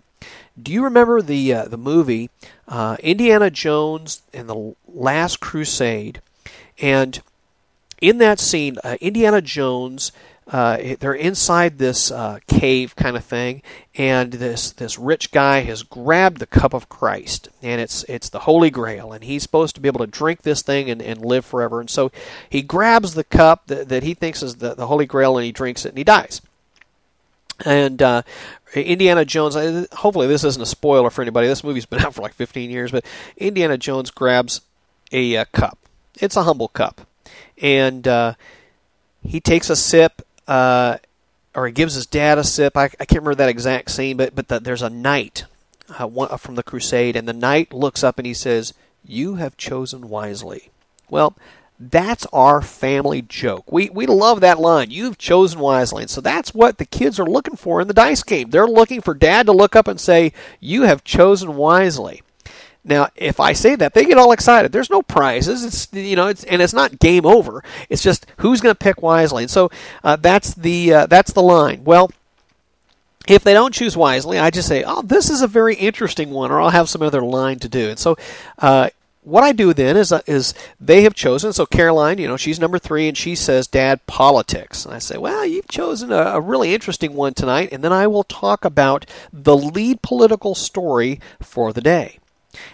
Do 0.61 0.73
you 0.73 0.83
remember 0.83 1.21
the 1.21 1.53
uh, 1.53 1.65
the 1.67 1.77
movie 1.77 2.31
uh, 2.67 2.97
Indiana 3.01 3.51
Jones 3.51 4.23
and 4.33 4.49
the 4.49 4.75
Last 4.89 5.41
Crusade? 5.41 6.21
And 6.81 7.21
in 8.01 8.19
that 8.19 8.39
scene, 8.41 8.79
uh, 8.83 8.97
Indiana 9.01 9.41
Jones 9.41 10.13
uh, 10.49 10.95
they're 11.01 11.13
inside 11.13 11.79
this 11.79 12.11
uh, 12.13 12.39
cave 12.47 12.95
kind 12.95 13.17
of 13.17 13.25
thing, 13.25 13.63
and 13.97 14.33
this 14.33 14.71
this 14.71 14.97
rich 14.97 15.33
guy 15.33 15.61
has 15.63 15.83
grabbed 15.83 16.39
the 16.39 16.47
cup 16.47 16.73
of 16.73 16.89
Christ, 16.89 17.49
and 17.63 17.81
it's 17.81 18.05
it's 18.05 18.29
the 18.29 18.41
Holy 18.41 18.71
Grail, 18.71 19.13
and 19.13 19.25
he's 19.25 19.43
supposed 19.43 19.75
to 19.75 19.81
be 19.81 19.89
able 19.89 20.01
to 20.01 20.07
drink 20.07 20.43
this 20.43 20.63
thing 20.63 20.89
and, 20.89 21.03
and 21.03 21.25
live 21.25 21.45
forever. 21.45 21.81
And 21.81 21.91
so 21.91 22.13
he 22.49 22.63
grabs 22.63 23.15
the 23.15 23.25
cup 23.25 23.67
that, 23.67 23.89
that 23.89 24.05
he 24.05 24.15
thinks 24.15 24.41
is 24.41 24.57
the, 24.57 24.75
the 24.75 24.87
Holy 24.87 25.07
Grail, 25.07 25.37
and 25.37 25.45
he 25.45 25.51
drinks 25.51 25.85
it, 25.85 25.91
and 25.91 25.99
he 25.99 26.05
dies. 26.05 26.41
And 27.65 28.01
uh, 28.01 28.23
Indiana 28.75 29.25
Jones, 29.25 29.57
uh, 29.57 29.87
hopefully 29.93 30.27
this 30.27 30.45
isn't 30.45 30.63
a 30.63 30.67
spoiler 30.67 31.11
for 31.11 31.23
anybody. 31.23 31.49
This 31.49 31.65
movie's 31.65 31.87
been 31.87 32.01
out 32.05 32.15
for 32.15 32.23
like 32.23 32.35
15 32.35 32.71
years, 32.71 32.93
but 32.93 33.05
Indiana 33.37 33.79
Jones 33.79 34.11
grabs 34.11 34.61
a 35.11 35.37
uh, 35.37 35.45
cup. 35.53 35.79
It's 36.21 36.37
a 36.37 36.45
humble 36.45 36.69
cup. 36.69 37.07
And 37.61 38.07
uh, 38.07 38.35
he 39.23 39.41
takes 39.41 39.71
a 39.71 39.77
sip, 39.77 40.23
uh, 40.49 40.99
or 41.55 41.67
he 41.67 41.73
gives 41.73 41.95
his 41.95 42.07
dad 42.07 42.39
a 42.39 42.45
sip. 42.45 42.77
I, 42.77 42.85
I 42.85 43.05
can't 43.05 43.23
remember 43.23 43.37
that 43.37 43.49
exact 43.49 43.91
scene, 43.91 44.17
but, 44.17 44.35
but 44.35 44.49
the, 44.49 44.61
there's 44.61 44.83
a 44.83 44.91
knight 44.91 45.45
uh, 45.99 46.07
one, 46.07 46.37
from 46.39 46.55
the 46.55 46.63
crusade, 46.63 47.17
and 47.17 47.27
the 47.27 47.33
knight 47.33 47.73
looks 47.73 48.05
up 48.05 48.19
and 48.19 48.27
he 48.27 48.35
says, 48.35 48.75
You 49.05 49.37
have 49.37 49.57
chosen 49.57 50.09
wisely. 50.09 50.71
Well, 51.09 51.37
that's 51.79 52.27
our 52.33 52.63
family 52.63 53.23
joke. 53.23 53.71
We 53.71 53.91
we 53.91 54.07
love 54.07 54.41
that 54.41 54.59
line. 54.59 54.91
You've 54.91 55.19
chosen 55.19 55.61
wisely. 55.61 56.03
And 56.03 56.11
so 56.11 56.21
that's 56.21 56.55
what 56.55 56.79
the 56.79 56.87
kids 56.87 57.21
are 57.21 57.27
looking 57.27 57.57
for 57.57 57.81
in 57.81 57.89
the 57.89 57.95
dice 57.95 58.23
game. 58.23 58.51
They're 58.51 58.67
looking 58.67 59.03
for 59.03 59.15
dad 59.15 59.47
to 59.47 59.53
look 59.53 59.77
up 59.77 59.87
and 59.87 60.01
say, 60.01 60.33
"You 60.59 60.83
have 60.83 61.05
chosen 61.05 61.57
wisely." 61.57 62.23
Now, 62.87 63.09
if 63.17 63.41
I 63.41 63.53
say 63.53 63.75
that, 63.75 63.95
they 63.95 64.05
get 64.05 64.17
all 64.17 64.31
excited. 64.31 64.71
There's 64.71 64.91
no 64.91 65.03
prizes. 65.03 65.65
It's 65.65 65.93
you 65.93 66.15
know, 66.15 66.29
it's 66.29 66.45
and 66.45 66.63
it's 66.63 66.73
not 66.73 67.01
game 67.01 67.27
over. 67.27 67.65
It's 67.91 68.03
just 68.03 68.27
who's 68.39 68.61
going 68.61 68.75
to 68.75 68.79
pick 68.79 69.03
wisely. 69.03 69.43
And 69.43 69.51
so 69.51 69.71
uh, 70.05 70.17
that's 70.17 70.55
the 70.55 70.95
uh, 70.95 71.07
that's 71.07 71.33
the 71.33 71.43
line. 71.43 71.83
Well, 71.85 72.11
if 73.27 73.43
they 73.43 73.53
don't 73.53 73.75
choose 73.75 73.97
wisely, 73.97 74.39
I 74.39 74.51
just 74.51 74.69
say, 74.69 74.85
"Oh, 74.87 75.03
this 75.03 75.31
is 75.31 75.43
a 75.43 75.49
very 75.49 75.75
interesting 75.75 76.31
one," 76.31 76.53
or 76.53 76.61
I'll 76.61 76.71
have 76.71 76.89
some 76.89 77.03
other 77.03 77.23
line 77.23 77.59
to 77.59 77.69
do. 77.69 77.91
And 77.91 77.99
so, 77.99 78.17
uh, 78.61 78.91
what 79.23 79.43
I 79.43 79.51
do 79.51 79.75
then 79.75 79.97
is 79.97 80.13
uh, 80.13 80.21
is 80.27 80.55
they 80.81 81.03
have 81.03 81.15
chosen. 81.15 81.53
So 81.53 81.67
Caroline, 81.67 82.19
you 82.19 82.29
know, 82.29 82.37
she's 82.37 82.61
number 82.61 82.79
three, 82.79 83.09
and 83.09 83.19
she 83.19 83.35
says, 83.35 83.67
"Dad, 83.67 84.07
politics." 84.07 84.85
And 84.85 84.95
I 84.95 85.01
say, 85.01 85.19
"Well, 85.19 85.45
you've 85.45 85.67
chosen 85.67 86.13
a, 86.13 86.19
a 86.19 86.41
really 86.41 86.73
interesting 86.73 87.15
one 87.15 87.35
tonight," 87.35 87.71
and 87.73 87.83
then 87.83 87.93
I 87.93 88.07
will 88.07 88.23
talk 88.23 88.65
about 88.65 89.07
the 89.33 89.57
lead 89.57 90.03
political 90.03 90.55
story 90.55 91.19
for 91.43 91.73
the 91.73 91.81
day. 91.81 92.21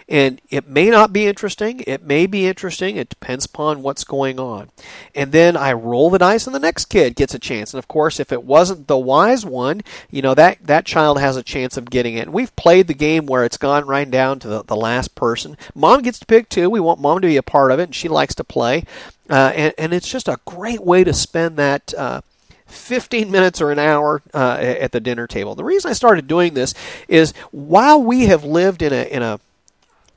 And 0.07 0.41
it 0.49 0.67
may 0.67 0.89
not 0.89 1.13
be 1.13 1.27
interesting, 1.27 1.81
it 1.87 2.03
may 2.03 2.25
be 2.25 2.47
interesting, 2.47 2.97
it 2.97 3.09
depends 3.09 3.45
upon 3.45 3.81
what's 3.81 4.03
going 4.03 4.39
on. 4.39 4.69
And 5.15 5.31
then 5.31 5.55
I 5.55 5.73
roll 5.73 6.09
the 6.09 6.19
dice 6.19 6.45
and 6.45 6.55
the 6.55 6.59
next 6.59 6.85
kid 6.85 7.15
gets 7.15 7.33
a 7.33 7.39
chance. 7.39 7.73
And 7.73 7.79
of 7.79 7.87
course, 7.87 8.19
if 8.19 8.31
it 8.31 8.43
wasn't 8.43 8.87
the 8.87 8.97
wise 8.97 9.45
one, 9.45 9.81
you 10.11 10.21
know, 10.21 10.33
that, 10.35 10.65
that 10.65 10.85
child 10.85 11.19
has 11.19 11.37
a 11.37 11.43
chance 11.43 11.77
of 11.77 11.89
getting 11.89 12.15
it. 12.15 12.21
And 12.21 12.33
we've 12.33 12.55
played 12.55 12.87
the 12.87 12.93
game 12.93 13.25
where 13.25 13.43
it's 13.45 13.57
gone 13.57 13.85
right 13.85 14.09
down 14.09 14.39
to 14.39 14.47
the, 14.47 14.63
the 14.63 14.75
last 14.75 15.15
person. 15.15 15.57
Mom 15.73 16.01
gets 16.01 16.19
to 16.19 16.25
pick 16.25 16.49
too. 16.49 16.69
We 16.69 16.79
want 16.79 16.99
mom 16.99 17.21
to 17.21 17.27
be 17.27 17.37
a 17.37 17.43
part 17.43 17.71
of 17.71 17.79
it, 17.79 17.83
and 17.83 17.95
she 17.95 18.07
likes 18.09 18.35
to 18.35 18.43
play. 18.43 18.85
Uh, 19.29 19.51
and, 19.55 19.73
and 19.77 19.93
it's 19.93 20.09
just 20.09 20.27
a 20.27 20.39
great 20.45 20.81
way 20.81 21.03
to 21.03 21.13
spend 21.13 21.57
that. 21.57 21.93
Uh, 21.93 22.21
15 22.65 23.29
minutes 23.29 23.61
or 23.61 23.71
an 23.71 23.77
hour 23.77 24.21
uh, 24.33 24.57
at 24.59 24.91
the 24.91 24.99
dinner 24.99 25.27
table. 25.27 25.53
The 25.53 25.63
reason 25.63 25.91
I 25.91 25.93
started 25.93 26.27
doing 26.27 26.55
this 26.55 26.73
is 27.07 27.31
while 27.51 28.01
we 28.01 28.25
have 28.25 28.43
lived 28.43 28.81
in 28.81 28.91
a 28.91 29.03
in 29.03 29.21
a 29.21 29.39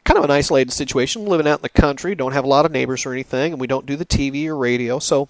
kind 0.06 0.18
of 0.18 0.24
an 0.24 0.30
isolated 0.30 0.72
situation, 0.72 1.26
living 1.26 1.48
out 1.48 1.58
in 1.58 1.62
the 1.62 1.68
country, 1.68 2.14
don't 2.14 2.32
have 2.32 2.44
a 2.44 2.48
lot 2.48 2.64
of 2.64 2.72
neighbors 2.72 3.04
or 3.04 3.12
anything, 3.12 3.52
and 3.52 3.60
we 3.60 3.66
don't 3.66 3.86
do 3.86 3.96
the 3.96 4.06
TV 4.06 4.46
or 4.46 4.56
radio. 4.56 4.98
So 5.00 5.28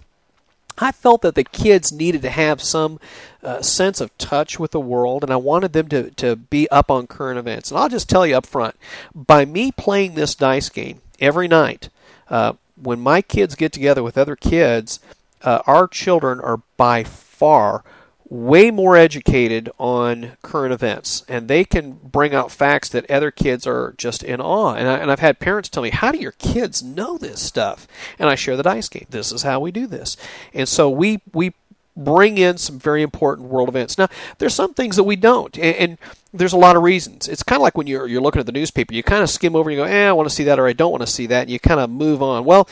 I 0.78 0.92
felt 0.92 1.22
that 1.22 1.34
the 1.34 1.44
kids 1.44 1.90
needed 1.90 2.20
to 2.22 2.30
have 2.30 2.60
some 2.60 3.00
uh, 3.42 3.62
sense 3.62 4.02
of 4.02 4.16
touch 4.18 4.58
with 4.58 4.72
the 4.72 4.80
world, 4.80 5.24
and 5.24 5.32
I 5.32 5.36
wanted 5.36 5.72
them 5.72 5.88
to, 5.88 6.10
to 6.10 6.36
be 6.36 6.68
up 6.68 6.90
on 6.90 7.06
current 7.06 7.38
events. 7.38 7.70
And 7.70 7.78
I'll 7.78 7.88
just 7.88 8.10
tell 8.10 8.26
you 8.26 8.36
up 8.36 8.44
front 8.44 8.76
by 9.14 9.46
me 9.46 9.72
playing 9.72 10.14
this 10.14 10.34
dice 10.34 10.68
game 10.68 11.00
every 11.18 11.48
night, 11.48 11.88
uh, 12.28 12.52
when 12.80 13.00
my 13.00 13.22
kids 13.22 13.54
get 13.54 13.72
together 13.72 14.02
with 14.02 14.18
other 14.18 14.36
kids, 14.36 15.00
uh, 15.42 15.62
our 15.66 15.88
children 15.88 16.38
are 16.40 16.60
by 16.76 17.02
far 17.02 17.82
way 18.28 18.70
more 18.70 18.96
educated 18.96 19.70
on 19.78 20.32
current 20.42 20.72
events. 20.72 21.24
And 21.28 21.48
they 21.48 21.64
can 21.64 21.92
bring 21.92 22.34
out 22.34 22.50
facts 22.50 22.88
that 22.88 23.08
other 23.10 23.30
kids 23.30 23.66
are 23.66 23.94
just 23.96 24.22
in 24.22 24.40
awe. 24.40 24.74
And, 24.74 24.88
I, 24.88 25.12
i've 25.12 25.20
had 25.20 25.38
parents 25.38 25.68
tell 25.68 25.82
me 25.82 25.90
how 25.90 26.12
do 26.12 26.18
your 26.18 26.32
kids 26.32 26.82
know 26.82 27.18
this 27.18 27.40
stuff? 27.40 27.86
And 28.18 28.28
i 28.28 28.34
share 28.34 28.56
the 28.56 28.62
dice 28.62 28.88
game. 28.88 29.06
This 29.10 29.32
is 29.32 29.42
how 29.42 29.60
we 29.60 29.70
do 29.70 29.86
this. 29.86 30.16
And 30.52 30.68
so 30.68 30.90
we 30.90 31.20
we 31.32 31.54
bring 31.96 32.36
in 32.36 32.58
some 32.58 32.78
very 32.78 33.02
important 33.02 33.48
world 33.48 33.68
events. 33.68 33.96
Now 33.96 34.08
there's 34.38 34.54
some 34.54 34.74
things 34.74 34.96
that 34.96 35.04
we 35.04 35.16
don't. 35.16 35.56
And, 35.56 35.76
and 35.76 35.98
there's 36.34 36.52
a 36.52 36.58
lot 36.58 36.76
of 36.76 36.82
reasons. 36.82 37.28
It's 37.28 37.42
kind 37.42 37.58
of 37.58 37.62
like 37.62 37.76
when 37.76 37.86
you're 37.86 38.06
you're 38.06 38.20
looking 38.20 38.40
at 38.40 38.46
the 38.46 38.52
newspaper 38.52 38.92
you 38.92 39.02
kind 39.02 39.22
of 39.22 39.30
skim 39.30 39.54
over 39.54 39.70
and 39.70 39.78
you 39.78 39.84
go 39.84 39.90
eh 39.90 40.08
i 40.08 40.12
want 40.12 40.28
to 40.28 40.34
see 40.34 40.44
that 40.44 40.58
or 40.58 40.66
i 40.66 40.72
don't 40.72 40.90
want 40.90 41.02
to 41.02 41.06
see 41.06 41.26
that 41.26 41.42
and 41.42 41.50
you 41.50 41.60
kind 41.60 41.80
of 41.80 41.90
move 41.90 42.22
on. 42.22 42.44
Well 42.44 42.68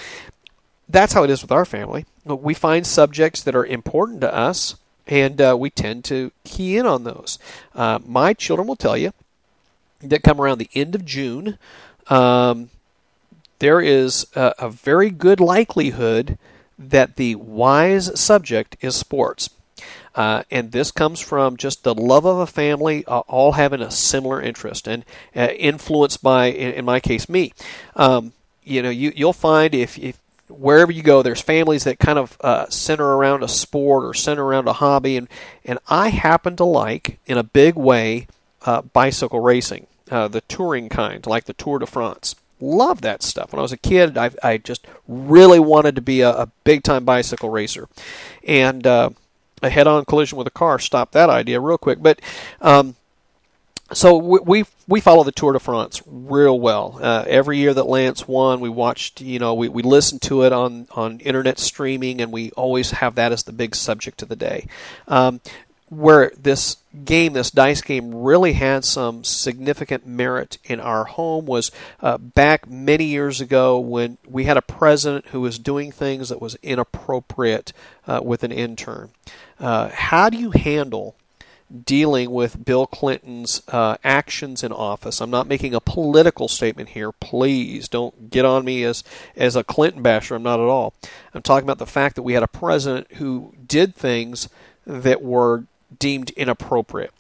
that's 0.89 1.13
how 1.13 1.23
it 1.23 1.31
is 1.31 1.41
with 1.41 1.53
our 1.53 1.65
family. 1.65 2.05
We 2.27 2.55
find 2.55 2.87
subjects 2.87 3.43
that 3.45 3.55
are 3.55 3.65
important 3.65 4.21
to 4.21 4.35
us 4.35 4.77
and 5.07 5.41
uh, 5.41 5.57
we 5.59 5.71
tend 5.71 6.05
to 6.05 6.33
key 6.45 6.77
in 6.77 6.87
on 6.87 7.05
those. 7.05 7.39
Uh, 7.75 7.99
my 8.07 8.33
children 8.33 8.67
will 8.67 8.77
tell 8.77 8.97
you 8.97 9.13
that 10.01 10.23
come 10.23 10.41
around 10.41 10.59
the 10.59 10.71
end 10.75 10.95
of 10.95 11.05
June, 11.05 11.59
um, 12.09 12.71
there 13.59 13.81
is 13.81 14.27
a, 14.35 14.55
a, 14.59 14.69
very 14.69 15.11
good 15.11 15.41
likelihood 15.41 16.39
that 16.79 17.17
the 17.17 17.35
wise 17.37 18.19
subject 18.19 18.77
is 18.81 18.95
sports. 18.95 19.49
Uh, 20.15 20.43
and 20.51 20.73
this 20.73 20.91
comes 20.91 21.21
from 21.21 21.57
just 21.57 21.83
the 21.83 21.95
love 21.95 22.25
of 22.25 22.39
a 22.39 22.47
family, 22.47 23.05
uh, 23.07 23.21
all 23.21 23.53
having 23.53 23.81
a 23.81 23.91
similar 23.91 24.41
interest, 24.41 24.87
and 24.87 25.05
uh, 25.35 25.49
influenced 25.57 26.23
by, 26.23 26.47
in, 26.47 26.73
in, 26.75 26.85
my 26.85 27.01
case, 27.01 27.29
me. 27.29 27.53
Um, 27.97 28.33
you 28.63 28.81
know, 28.83 28.91
you, 28.91 29.13
you'll 29.17 29.33
find 29.33 29.75
if, 29.75 29.99
if 29.99 30.19
wherever 30.49 30.93
you 30.93 31.03
go, 31.03 31.23
there's 31.23 31.41
families 31.41 31.85
that 31.85 31.99
kind 31.99 32.19
of 32.19 32.37
uh, 32.41 32.69
center 32.69 33.17
around 33.17 33.43
a 33.43 33.49
sport 33.49 34.05
or 34.05 34.15
center 34.15 34.45
around 34.45 34.69
a 34.69 34.75
hobby, 34.75 35.17
and 35.17 35.29
and 35.65 35.79
I 35.89 36.09
happen 36.09 36.57
to 36.57 36.65
like 36.65 37.19
in 37.27 37.39
a 37.39 37.43
big 37.43 37.77
way 37.77 38.27
uh, 38.63 38.83
bicycle 38.83 39.41
racing, 39.41 39.87
uh, 40.11 40.29
the 40.29 40.43
touring 40.43 40.89
kind, 40.89 41.27
like 41.27 41.45
the 41.45 41.55
Tour 41.55 41.79
de 41.79 41.87
France. 41.87 42.35
Love 42.61 43.01
that 43.03 43.23
stuff. 43.23 43.53
When 43.53 43.59
I 43.59 43.63
was 43.63 43.73
a 43.73 43.77
kid, 43.77 44.17
I, 44.17 44.31
I 44.43 44.59
just 44.59 44.87
really 45.09 45.59
wanted 45.59 45.97
to 45.97 46.01
be 46.01 46.21
a, 46.21 46.31
a 46.31 46.51
big 46.63 46.83
time 46.83 47.05
bicycle 47.05 47.51
racer, 47.51 47.89
and 48.47 48.87
uh, 48.87 49.11
a 49.63 49.71
head 49.71 49.87
on 49.87 50.05
collision 50.05 50.39
with 50.39 50.47
a 50.47 50.51
car 50.53 50.79
stopped 50.79 51.13
that 51.13 51.31
idea 51.31 51.61
real 51.61 51.79
quick. 51.79 51.99
But 52.01 52.21
um, 52.61 52.97
so 53.93 54.17
we, 54.17 54.38
we 54.41 54.64
we 54.88 55.00
follow 55.00 55.25
the 55.25 55.33
Tour 55.33 55.53
de 55.53 55.59
France 55.59 56.03
real 56.07 56.59
well. 56.59 56.99
Uh, 57.00 57.25
every 57.26 57.59
year 57.59 57.75
that 57.75 57.85
Lance 57.85 58.26
won, 58.26 58.61
we 58.61 58.69
watched. 58.69 59.21
You 59.21 59.38
know, 59.38 59.55
we, 59.55 59.69
we 59.69 59.83
listened 59.83 60.23
to 60.23 60.43
it 60.45 60.53
on 60.53 60.88
on 60.93 61.21
internet 61.21 61.59
streaming, 61.59 62.21
and 62.21 62.33
we 62.33 62.50
always 62.53 62.93
have 62.93 63.14
that 63.17 63.33
as 63.33 63.43
the 63.43 63.53
big 63.53 63.75
subject 63.75 64.23
of 64.23 64.29
the 64.29 64.37
day. 64.37 64.67
Um, 65.07 65.41
where 65.91 66.33
this 66.41 66.79
game, 67.05 67.35
this 67.35 67.50
dice 67.50 67.83
game, 67.83 68.14
really 68.14 68.55
had 68.55 68.85
some 68.85 69.23
significant 69.23 70.07
merit 70.07 70.59
in 70.64 70.81
our 70.81 71.05
home 71.05 71.45
was 71.45 71.71
uh, 72.00 72.19
back 72.19 72.69
many 72.69 73.05
years 73.05 73.41
ago 73.41 73.79
when 73.79 74.17
we 74.26 74.45
had 74.45 74.57
a 74.57 74.62
president 74.62 75.26
who 75.29 75.41
was 75.41 75.59
doing 75.59 75.93
things 75.93 76.31
that 76.31 76.41
was 76.41 76.57
inappropriate 76.62 77.73
uh, 78.07 78.21
with 78.25 78.43
an 78.43 78.53
intern. 78.53 79.11
Uh, 79.61 79.91
how 79.93 80.31
do 80.31 80.38
you 80.38 80.50
handle 80.50 81.14
dealing 81.85 82.30
with 82.30 82.64
Bill 82.64 82.87
Clinton's 82.87 83.62
uh, 83.68 83.97
actions 84.04 84.62
in 84.62 84.73
office. 84.73 85.21
I'm 85.21 85.30
not 85.30 85.47
making 85.49 85.75
a 85.75 85.80
political 85.80 86.49
statement 86.49 86.90
here. 86.90 87.12
Please 87.12 87.88
don't 87.88 88.30
get 88.30 88.44
on 88.44 88.64
me 88.64 88.85
as 88.85 89.02
as 89.37 89.56
a 89.56 89.64
Clinton 89.64 90.02
basher. 90.02 90.35
I'm 90.35 90.42
not 90.42 90.61
at 90.61 90.66
all. 90.66 90.94
I'm 91.33 91.42
talking 91.42 91.64
about 91.64 91.78
the 91.78 91.87
fact 91.87 92.16
that 92.16 92.23
we 92.23 92.35
had 92.35 92.42
a 92.42 92.49
president 92.49 93.12
who 93.14 93.54
did 93.66 93.94
things 93.94 94.49
that 94.87 95.23
were 95.23 95.64
deemed 95.99 96.30
inappropriate. 96.30 97.12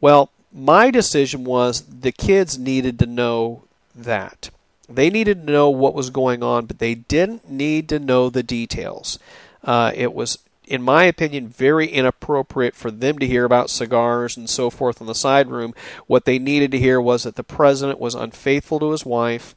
Well, 0.00 0.30
my 0.52 0.90
decision 0.90 1.44
was 1.44 1.82
the 1.82 2.12
kids 2.12 2.58
needed 2.58 2.98
to 2.98 3.06
know 3.06 3.64
that. 3.94 4.50
They 4.88 5.10
needed 5.10 5.46
to 5.46 5.52
know 5.52 5.70
what 5.70 5.94
was 5.94 6.10
going 6.10 6.42
on, 6.42 6.66
but 6.66 6.78
they 6.78 6.94
didn't 6.94 7.48
need 7.48 7.88
to 7.90 7.98
know 7.98 8.28
the 8.28 8.42
details. 8.42 9.18
Uh, 9.62 9.92
it 9.94 10.12
was 10.12 10.38
in 10.70 10.82
my 10.82 11.04
opinion, 11.04 11.48
very 11.48 11.88
inappropriate 11.88 12.76
for 12.76 12.92
them 12.92 13.18
to 13.18 13.26
hear 13.26 13.44
about 13.44 13.70
cigars 13.70 14.36
and 14.36 14.48
so 14.48 14.70
forth 14.70 15.00
in 15.00 15.08
the 15.08 15.16
side 15.16 15.48
room. 15.48 15.74
What 16.06 16.26
they 16.26 16.38
needed 16.38 16.70
to 16.70 16.78
hear 16.78 17.00
was 17.00 17.24
that 17.24 17.34
the 17.34 17.42
president 17.42 17.98
was 17.98 18.14
unfaithful 18.14 18.78
to 18.78 18.92
his 18.92 19.04
wife, 19.04 19.56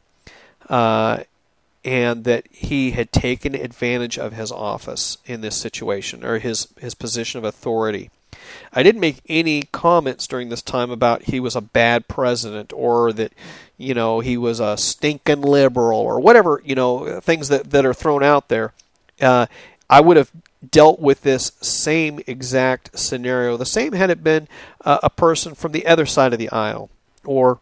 uh, 0.70 1.20
and 1.86 2.24
that 2.24 2.48
he 2.50 2.92
had 2.92 3.12
taken 3.12 3.54
advantage 3.54 4.18
of 4.18 4.34
his 4.34 4.52
office 4.52 5.20
in 5.26 5.42
this 5.42 5.56
situation 5.56 6.26
or 6.26 6.40
his 6.40 6.68
his 6.80 6.96
position 6.96 7.38
of 7.38 7.44
authority. 7.44 8.10
I 8.74 8.82
didn't 8.82 9.02
make 9.02 9.22
any 9.30 9.64
comments 9.72 10.26
during 10.26 10.50
this 10.50 10.64
time 10.64 10.90
about 10.90 11.24
he 11.24 11.40
was 11.40 11.56
a 11.56 11.62
bad 11.62 12.08
president 12.08 12.74
or 12.74 13.14
that 13.14 13.34
you 13.78 13.94
know 13.94 14.20
he 14.20 14.36
was 14.36 14.60
a 14.60 14.78
stinking 14.78 15.42
liberal 15.42 16.00
or 16.00 16.20
whatever 16.20 16.60
you 16.66 16.74
know 16.74 17.20
things 17.20 17.50
that 17.50 17.70
that 17.70 17.86
are 17.86 17.94
thrown 17.94 18.24
out 18.24 18.48
there. 18.48 18.74
Uh, 19.22 19.46
I 19.90 20.02
would 20.02 20.18
have 20.18 20.32
dealt 20.72 21.00
with 21.00 21.22
this 21.22 21.52
same 21.62 22.20
exact 22.28 22.98
scenario. 22.98 23.58
The 23.58 23.66
same 23.66 23.94
had 23.94 24.10
it 24.10 24.24
been 24.24 24.48
uh, 24.84 25.00
a 25.04 25.10
person 25.10 25.56
from 25.56 25.72
the 25.72 25.86
other 25.86 26.06
side 26.06 26.34
of 26.34 26.40
the 26.40 26.50
aisle 26.50 26.90
or 27.26 27.60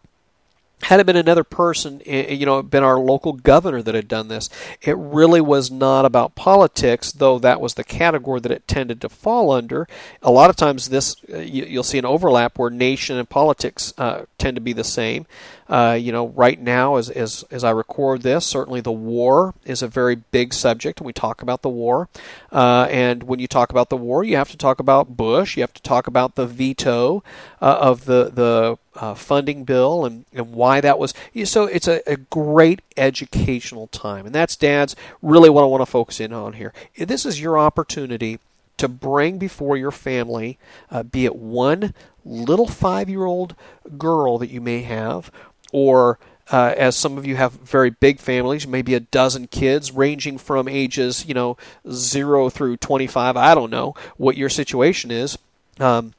had 0.82 0.98
it 0.98 1.06
been 1.06 1.16
another 1.16 1.44
person, 1.44 2.02
you 2.04 2.44
know, 2.44 2.60
been 2.62 2.82
our 2.82 2.98
local 2.98 3.32
governor 3.32 3.82
that 3.82 3.94
had 3.94 4.08
done 4.08 4.28
this, 4.28 4.50
it 4.80 4.96
really 4.96 5.40
was 5.40 5.70
not 5.70 6.04
about 6.04 6.34
politics, 6.34 7.12
though 7.12 7.38
that 7.38 7.60
was 7.60 7.74
the 7.74 7.84
category 7.84 8.40
that 8.40 8.50
it 8.50 8.66
tended 8.66 9.00
to 9.00 9.08
fall 9.08 9.52
under. 9.52 9.86
A 10.22 10.30
lot 10.30 10.50
of 10.50 10.56
times, 10.56 10.88
this 10.88 11.16
uh, 11.32 11.38
you'll 11.38 11.84
see 11.84 11.98
an 11.98 12.04
overlap 12.04 12.58
where 12.58 12.70
nation 12.70 13.16
and 13.16 13.28
politics 13.28 13.94
uh, 13.96 14.24
tend 14.38 14.56
to 14.56 14.60
be 14.60 14.72
the 14.72 14.84
same. 14.84 15.26
Uh, 15.68 15.96
you 15.98 16.12
know, 16.12 16.28
right 16.28 16.60
now, 16.60 16.96
as, 16.96 17.08
as 17.08 17.44
as 17.50 17.64
I 17.64 17.70
record 17.70 18.22
this, 18.22 18.44
certainly 18.44 18.80
the 18.80 18.92
war 18.92 19.54
is 19.64 19.82
a 19.82 19.88
very 19.88 20.16
big 20.16 20.52
subject, 20.52 20.98
and 21.00 21.06
we 21.06 21.12
talk 21.12 21.40
about 21.42 21.62
the 21.62 21.68
war. 21.68 22.08
Uh, 22.50 22.88
and 22.90 23.22
when 23.22 23.38
you 23.38 23.46
talk 23.46 23.70
about 23.70 23.88
the 23.88 23.96
war, 23.96 24.24
you 24.24 24.36
have 24.36 24.50
to 24.50 24.56
talk 24.56 24.80
about 24.80 25.16
Bush. 25.16 25.56
You 25.56 25.62
have 25.62 25.72
to 25.74 25.82
talk 25.82 26.06
about 26.06 26.34
the 26.34 26.46
veto 26.46 27.22
uh, 27.60 27.78
of 27.80 28.04
the 28.04 28.30
the 28.34 28.78
uh, 28.96 29.14
funding 29.14 29.64
bill 29.64 30.04
and, 30.04 30.24
and 30.32 30.52
why 30.52 30.80
that 30.80 30.98
was. 30.98 31.14
So 31.44 31.64
it's 31.64 31.88
a, 31.88 32.02
a 32.10 32.16
great 32.16 32.82
educational 32.96 33.86
time. 33.88 34.26
And 34.26 34.34
that's, 34.34 34.56
dads, 34.56 34.96
really 35.20 35.50
what 35.50 35.62
I 35.62 35.66
want 35.66 35.82
to 35.82 35.86
focus 35.86 36.20
in 36.20 36.32
on 36.32 36.54
here. 36.54 36.72
This 36.96 37.24
is 37.24 37.40
your 37.40 37.58
opportunity 37.58 38.38
to 38.78 38.88
bring 38.88 39.38
before 39.38 39.76
your 39.76 39.90
family, 39.90 40.58
uh, 40.90 41.02
be 41.02 41.24
it 41.24 41.36
one 41.36 41.94
little 42.24 42.66
five 42.66 43.08
year 43.08 43.24
old 43.24 43.54
girl 43.96 44.38
that 44.38 44.50
you 44.50 44.60
may 44.60 44.82
have, 44.82 45.30
or 45.72 46.18
uh, 46.50 46.74
as 46.76 46.96
some 46.96 47.16
of 47.16 47.24
you 47.26 47.36
have 47.36 47.52
very 47.52 47.90
big 47.90 48.18
families, 48.18 48.66
maybe 48.66 48.94
a 48.94 49.00
dozen 49.00 49.46
kids 49.46 49.92
ranging 49.92 50.36
from 50.36 50.68
ages, 50.68 51.24
you 51.26 51.34
know, 51.34 51.56
zero 51.90 52.50
through 52.50 52.76
25. 52.76 53.36
I 53.36 53.54
don't 53.54 53.70
know 53.70 53.94
what 54.16 54.36
your 54.36 54.48
situation 54.48 55.10
is. 55.10 55.38
Um, 55.78 56.12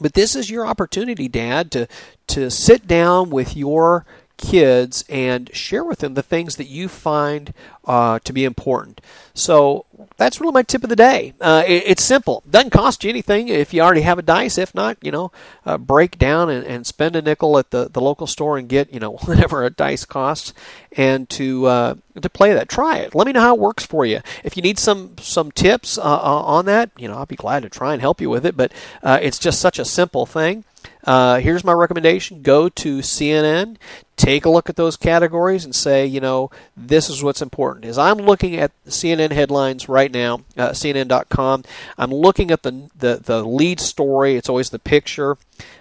but 0.00 0.14
this 0.14 0.34
is 0.34 0.50
your 0.50 0.66
opportunity, 0.66 1.28
Dad, 1.28 1.70
to 1.72 1.86
to 2.28 2.50
sit 2.50 2.86
down 2.86 3.30
with 3.30 3.56
your 3.56 4.04
kids 4.36 5.04
and 5.08 5.54
share 5.54 5.84
with 5.84 5.98
them 5.98 6.14
the 6.14 6.22
things 6.22 6.56
that 6.56 6.68
you 6.68 6.88
find 6.88 7.52
uh, 7.88 8.18
to 8.20 8.32
be 8.34 8.44
important. 8.44 9.00
So 9.32 9.86
that's 10.18 10.40
really 10.40 10.52
my 10.52 10.62
tip 10.62 10.84
of 10.84 10.90
the 10.90 10.96
day. 10.96 11.32
Uh, 11.40 11.64
it, 11.66 11.84
it's 11.86 12.04
simple. 12.04 12.42
Doesn't 12.48 12.70
cost 12.70 13.02
you 13.02 13.10
anything 13.10 13.48
if 13.48 13.72
you 13.72 13.80
already 13.80 14.02
have 14.02 14.18
a 14.18 14.22
dice. 14.22 14.58
If 14.58 14.74
not, 14.74 14.98
you 15.00 15.10
know, 15.10 15.32
uh, 15.64 15.78
break 15.78 16.18
down 16.18 16.50
and, 16.50 16.66
and, 16.66 16.86
spend 16.86 17.16
a 17.16 17.22
nickel 17.22 17.56
at 17.58 17.70
the, 17.70 17.88
the 17.88 18.00
local 18.00 18.26
store 18.26 18.58
and 18.58 18.68
get 18.68 18.92
you 18.92 19.00
know 19.00 19.12
whatever 19.24 19.64
a 19.64 19.70
dice 19.70 20.04
costs, 20.04 20.52
and 20.96 21.28
to 21.30 21.66
uh, 21.66 21.94
to 22.20 22.28
play 22.28 22.52
that. 22.52 22.68
Try 22.68 22.98
it. 22.98 23.14
Let 23.14 23.26
me 23.26 23.32
know 23.32 23.40
how 23.40 23.54
it 23.54 23.60
works 23.60 23.86
for 23.86 24.04
you. 24.04 24.20
If 24.44 24.56
you 24.56 24.62
need 24.62 24.78
some 24.78 25.16
some 25.18 25.50
tips 25.50 25.96
uh, 25.96 26.02
uh, 26.02 26.42
on 26.42 26.66
that, 26.66 26.90
you 26.98 27.08
know, 27.08 27.16
I'll 27.16 27.26
be 27.26 27.36
glad 27.36 27.62
to 27.62 27.70
try 27.70 27.94
and 27.94 28.02
help 28.02 28.20
you 28.20 28.28
with 28.28 28.44
it. 28.44 28.56
But 28.56 28.72
it's 29.02 29.38
just 29.38 29.60
such 29.60 29.78
a 29.78 29.84
simple 29.84 30.26
thing. 30.26 30.64
Uh, 31.04 31.40
here's 31.40 31.64
my 31.64 31.72
recommendation 31.72 32.42
go 32.42 32.68
to 32.68 32.98
CNN, 32.98 33.76
take 34.16 34.44
a 34.44 34.50
look 34.50 34.68
at 34.68 34.76
those 34.76 34.96
categories, 34.96 35.64
and 35.64 35.74
say, 35.74 36.04
you 36.04 36.20
know, 36.20 36.50
this 36.76 37.08
is 37.08 37.22
what's 37.22 37.40
important. 37.40 37.77
As 37.84 37.98
I'm 37.98 38.18
looking 38.18 38.56
at 38.56 38.72
CNN 38.86 39.32
headlines 39.32 39.88
right 39.88 40.10
now, 40.10 40.42
uh, 40.56 40.70
CNN.com, 40.70 41.64
I'm 41.96 42.10
looking 42.10 42.50
at 42.50 42.62
the, 42.62 42.90
the, 42.98 43.16
the 43.16 43.44
lead 43.44 43.80
story. 43.80 44.36
It's 44.36 44.48
always 44.48 44.70
the 44.70 44.78
picture, 44.78 45.36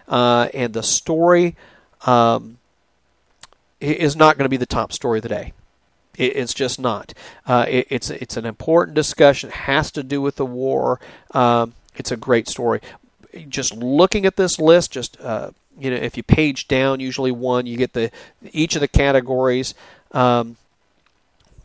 uh, 0.07 0.49
and 0.53 0.73
the 0.73 0.83
story 0.83 1.55
um, 2.05 2.57
is 3.79 4.15
not 4.15 4.37
going 4.37 4.45
to 4.45 4.49
be 4.49 4.57
the 4.57 4.65
top 4.65 4.91
story 4.91 5.19
of 5.19 5.23
the 5.23 5.29
day. 5.29 5.53
it's 6.17 6.53
just 6.53 6.79
not. 6.79 7.13
Uh, 7.45 7.65
it, 7.67 7.87
it's 7.89 8.09
it's 8.09 8.37
an 8.37 8.45
important 8.45 8.95
discussion. 8.95 9.49
It 9.49 9.55
has 9.55 9.91
to 9.91 10.03
do 10.03 10.21
with 10.21 10.37
the 10.37 10.45
war. 10.45 10.99
Um, 11.31 11.73
it's 11.95 12.11
a 12.11 12.17
great 12.17 12.47
story 12.47 12.81
just 13.49 13.75
looking 13.75 14.25
at 14.25 14.35
this 14.35 14.59
list, 14.59 14.91
just 14.91 15.19
uh, 15.21 15.51
you 15.79 15.89
know, 15.91 15.97
if 15.97 16.17
you 16.17 16.23
page 16.23 16.67
down, 16.67 16.99
usually 16.99 17.31
one, 17.31 17.65
you 17.65 17.77
get 17.77 17.93
the 17.93 18.11
each 18.51 18.75
of 18.75 18.81
the 18.81 18.87
categories. 18.87 19.73
Um, 20.11 20.57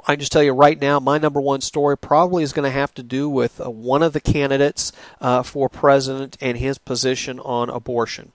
I 0.06 0.16
just 0.16 0.32
tell 0.32 0.42
you 0.42 0.52
right 0.52 0.80
now, 0.80 0.98
my 0.98 1.18
number 1.18 1.40
one 1.40 1.60
story 1.60 1.96
probably 1.96 2.42
is 2.42 2.52
going 2.52 2.64
to 2.64 2.76
have 2.76 2.92
to 2.94 3.02
do 3.02 3.28
with 3.28 3.60
uh, 3.60 3.70
one 3.70 4.02
of 4.02 4.12
the 4.12 4.20
candidates 4.20 4.92
uh, 5.20 5.42
for 5.42 5.68
president 5.68 6.36
and 6.40 6.58
his 6.58 6.78
position 6.78 7.38
on 7.38 7.70
abortion 7.70 8.32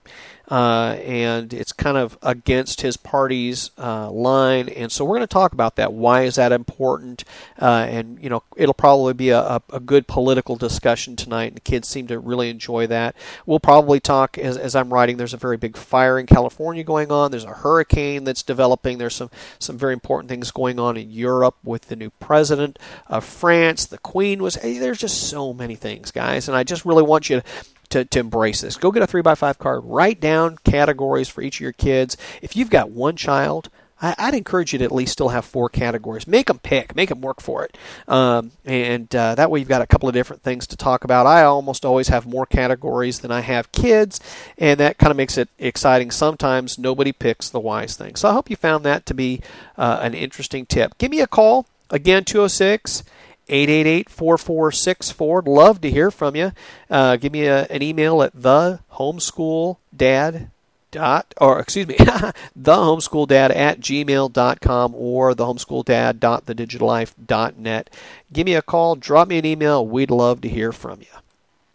uh, 0.48 0.96
and 1.04 1.52
it's 1.52 1.72
kind 1.72 1.98
of 1.98 2.16
against 2.22 2.80
his 2.80 2.96
party's 2.96 3.70
uh, 3.76 4.10
line. 4.10 4.68
And 4.70 4.90
so 4.90 5.04
we're 5.04 5.16
going 5.16 5.20
to 5.20 5.26
talk 5.26 5.52
about 5.52 5.76
that. 5.76 5.92
Why 5.92 6.22
is 6.22 6.36
that 6.36 6.52
important? 6.52 7.24
Uh, 7.60 7.86
and 7.88 8.22
you 8.22 8.30
know, 8.30 8.42
it'll 8.56 8.74
probably 8.74 9.12
be 9.12 9.30
a, 9.30 9.62
a, 9.70 9.80
good 9.80 10.06
political 10.06 10.56
discussion 10.56 11.16
tonight. 11.16 11.48
And 11.48 11.56
the 11.56 11.60
kids 11.60 11.86
seem 11.86 12.06
to 12.06 12.18
really 12.18 12.48
enjoy 12.48 12.86
that. 12.86 13.14
We'll 13.44 13.60
probably 13.60 14.00
talk 14.00 14.38
as, 14.38 14.56
as 14.56 14.74
I'm 14.74 14.92
writing. 14.92 15.18
There's 15.18 15.34
a 15.34 15.38
very 15.38 15.58
big 15.58 15.76
fire 15.76 16.18
in 16.18 16.26
California 16.26 16.82
going 16.82 17.12
on. 17.12 17.30
There's 17.30 17.44
a 17.44 17.52
hurricane 17.52 18.24
that's 18.24 18.42
developing. 18.42 18.98
There's 18.98 19.14
some 19.14 19.30
some 19.58 19.76
very 19.76 19.92
important 19.92 20.30
things 20.30 20.50
going 20.50 20.78
on 20.78 20.96
in 20.96 21.10
Europe 21.10 21.56
with 21.62 21.88
the 21.88 21.96
new 21.96 22.10
president 22.10 22.78
of 23.06 23.24
France. 23.24 23.84
The 23.84 23.98
Queen 23.98 24.42
was. 24.42 24.56
Hey, 24.56 24.78
there's 24.78 24.98
just 24.98 25.28
so 25.28 25.52
many 25.52 25.74
things, 25.74 26.10
guys. 26.10 26.48
And 26.48 26.56
I 26.56 26.64
just 26.64 26.84
really 26.84 27.02
want 27.02 27.28
you 27.28 27.40
to 27.40 27.46
to, 27.90 28.04
to 28.04 28.18
embrace 28.20 28.60
this. 28.60 28.76
Go 28.76 28.90
get 28.90 29.02
a 29.02 29.06
3x5 29.06 29.58
card, 29.58 29.84
write 29.84 30.20
down 30.20 30.58
categories 30.64 31.28
for 31.28 31.42
each 31.42 31.56
of 31.56 31.60
your 31.60 31.72
kids. 31.72 32.16
If 32.42 32.56
you've 32.56 32.70
got 32.70 32.90
one 32.90 33.16
child, 33.16 33.70
I, 34.00 34.26
would 34.26 34.34
encourage 34.34 34.72
you 34.72 34.78
to 34.78 34.84
at 34.84 34.92
least 34.92 35.12
still 35.12 35.30
have 35.30 35.44
four 35.44 35.68
categories. 35.68 36.26
Make 36.26 36.46
them 36.46 36.60
pick, 36.60 36.94
make 36.94 37.08
them 37.08 37.20
work 37.20 37.40
for 37.40 37.64
it. 37.64 37.76
Um, 38.06 38.52
and 38.64 39.14
uh, 39.14 39.34
that 39.34 39.50
way 39.50 39.58
you've 39.58 39.68
got 39.68 39.82
a 39.82 39.86
couple 39.86 40.08
of 40.08 40.12
different 40.12 40.42
things 40.42 40.66
to 40.68 40.76
talk 40.76 41.04
about. 41.04 41.26
I 41.26 41.42
almost 41.42 41.84
always 41.84 42.08
have 42.08 42.26
more 42.26 42.46
categories 42.46 43.20
than 43.20 43.32
I 43.32 43.40
have 43.40 43.72
kids, 43.72 44.20
and 44.56 44.78
that 44.78 44.98
kind 44.98 45.10
of 45.10 45.16
makes 45.16 45.36
it 45.36 45.48
exciting. 45.58 46.10
Sometimes 46.10 46.78
nobody 46.78 47.12
picks 47.12 47.48
the 47.48 47.60
wise 47.60 47.96
thing. 47.96 48.14
So 48.14 48.28
I 48.28 48.32
hope 48.32 48.50
you 48.50 48.56
found 48.56 48.84
that 48.84 49.04
to 49.06 49.14
be 49.14 49.40
uh, 49.76 49.98
an 50.00 50.14
interesting 50.14 50.64
tip. 50.64 50.96
Give 50.98 51.10
me 51.10 51.20
a 51.20 51.26
call. 51.26 51.66
Again, 51.90 52.24
206- 52.24 53.02
888-4464. 53.48 55.46
Love 55.46 55.80
to 55.80 55.90
hear 55.90 56.10
from 56.10 56.36
you. 56.36 56.52
Uh, 56.90 57.16
give 57.16 57.32
me 57.32 57.46
a, 57.46 57.64
an 57.66 57.82
email 57.82 58.22
at 58.22 58.32
the 58.34 58.80
homesschooldad 58.94 60.50
dot 60.90 61.34
or 61.38 61.60
excuse 61.60 61.86
me 61.86 61.96
the 62.56 62.74
homeschool 62.74 63.28
dad 63.28 63.50
at 63.50 63.78
gmail.com 63.78 64.94
or 64.94 65.34
the 65.34 65.44
homeschool 65.44 65.84
dad 65.84 66.18
dot 66.18 66.46
the 66.46 67.54
net. 67.58 67.90
Give 68.32 68.46
me 68.46 68.54
a 68.54 68.62
call. 68.62 68.96
Drop 68.96 69.28
me 69.28 69.38
an 69.38 69.44
email. 69.44 69.86
We'd 69.86 70.10
love 70.10 70.40
to 70.42 70.48
hear 70.48 70.72
from 70.72 71.00
you. 71.00 71.06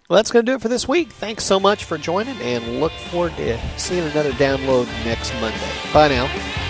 Well 0.09 0.17
that's 0.17 0.31
going 0.31 0.45
to 0.45 0.51
do 0.51 0.55
it 0.55 0.62
for 0.62 0.67
this 0.67 0.88
week. 0.88 1.12
Thanks 1.12 1.43
so 1.43 1.59
much 1.59 1.86
for 1.86 1.97
joining 1.97 2.38
and 2.41 2.79
look 2.79 2.91
forward 2.91 3.36
to 3.38 3.59
seeing 3.77 4.03
another 4.03 4.31
download 4.31 4.88
next 5.05 5.31
monday. 5.36 5.59
Bye 5.93 6.09
now 6.09 6.62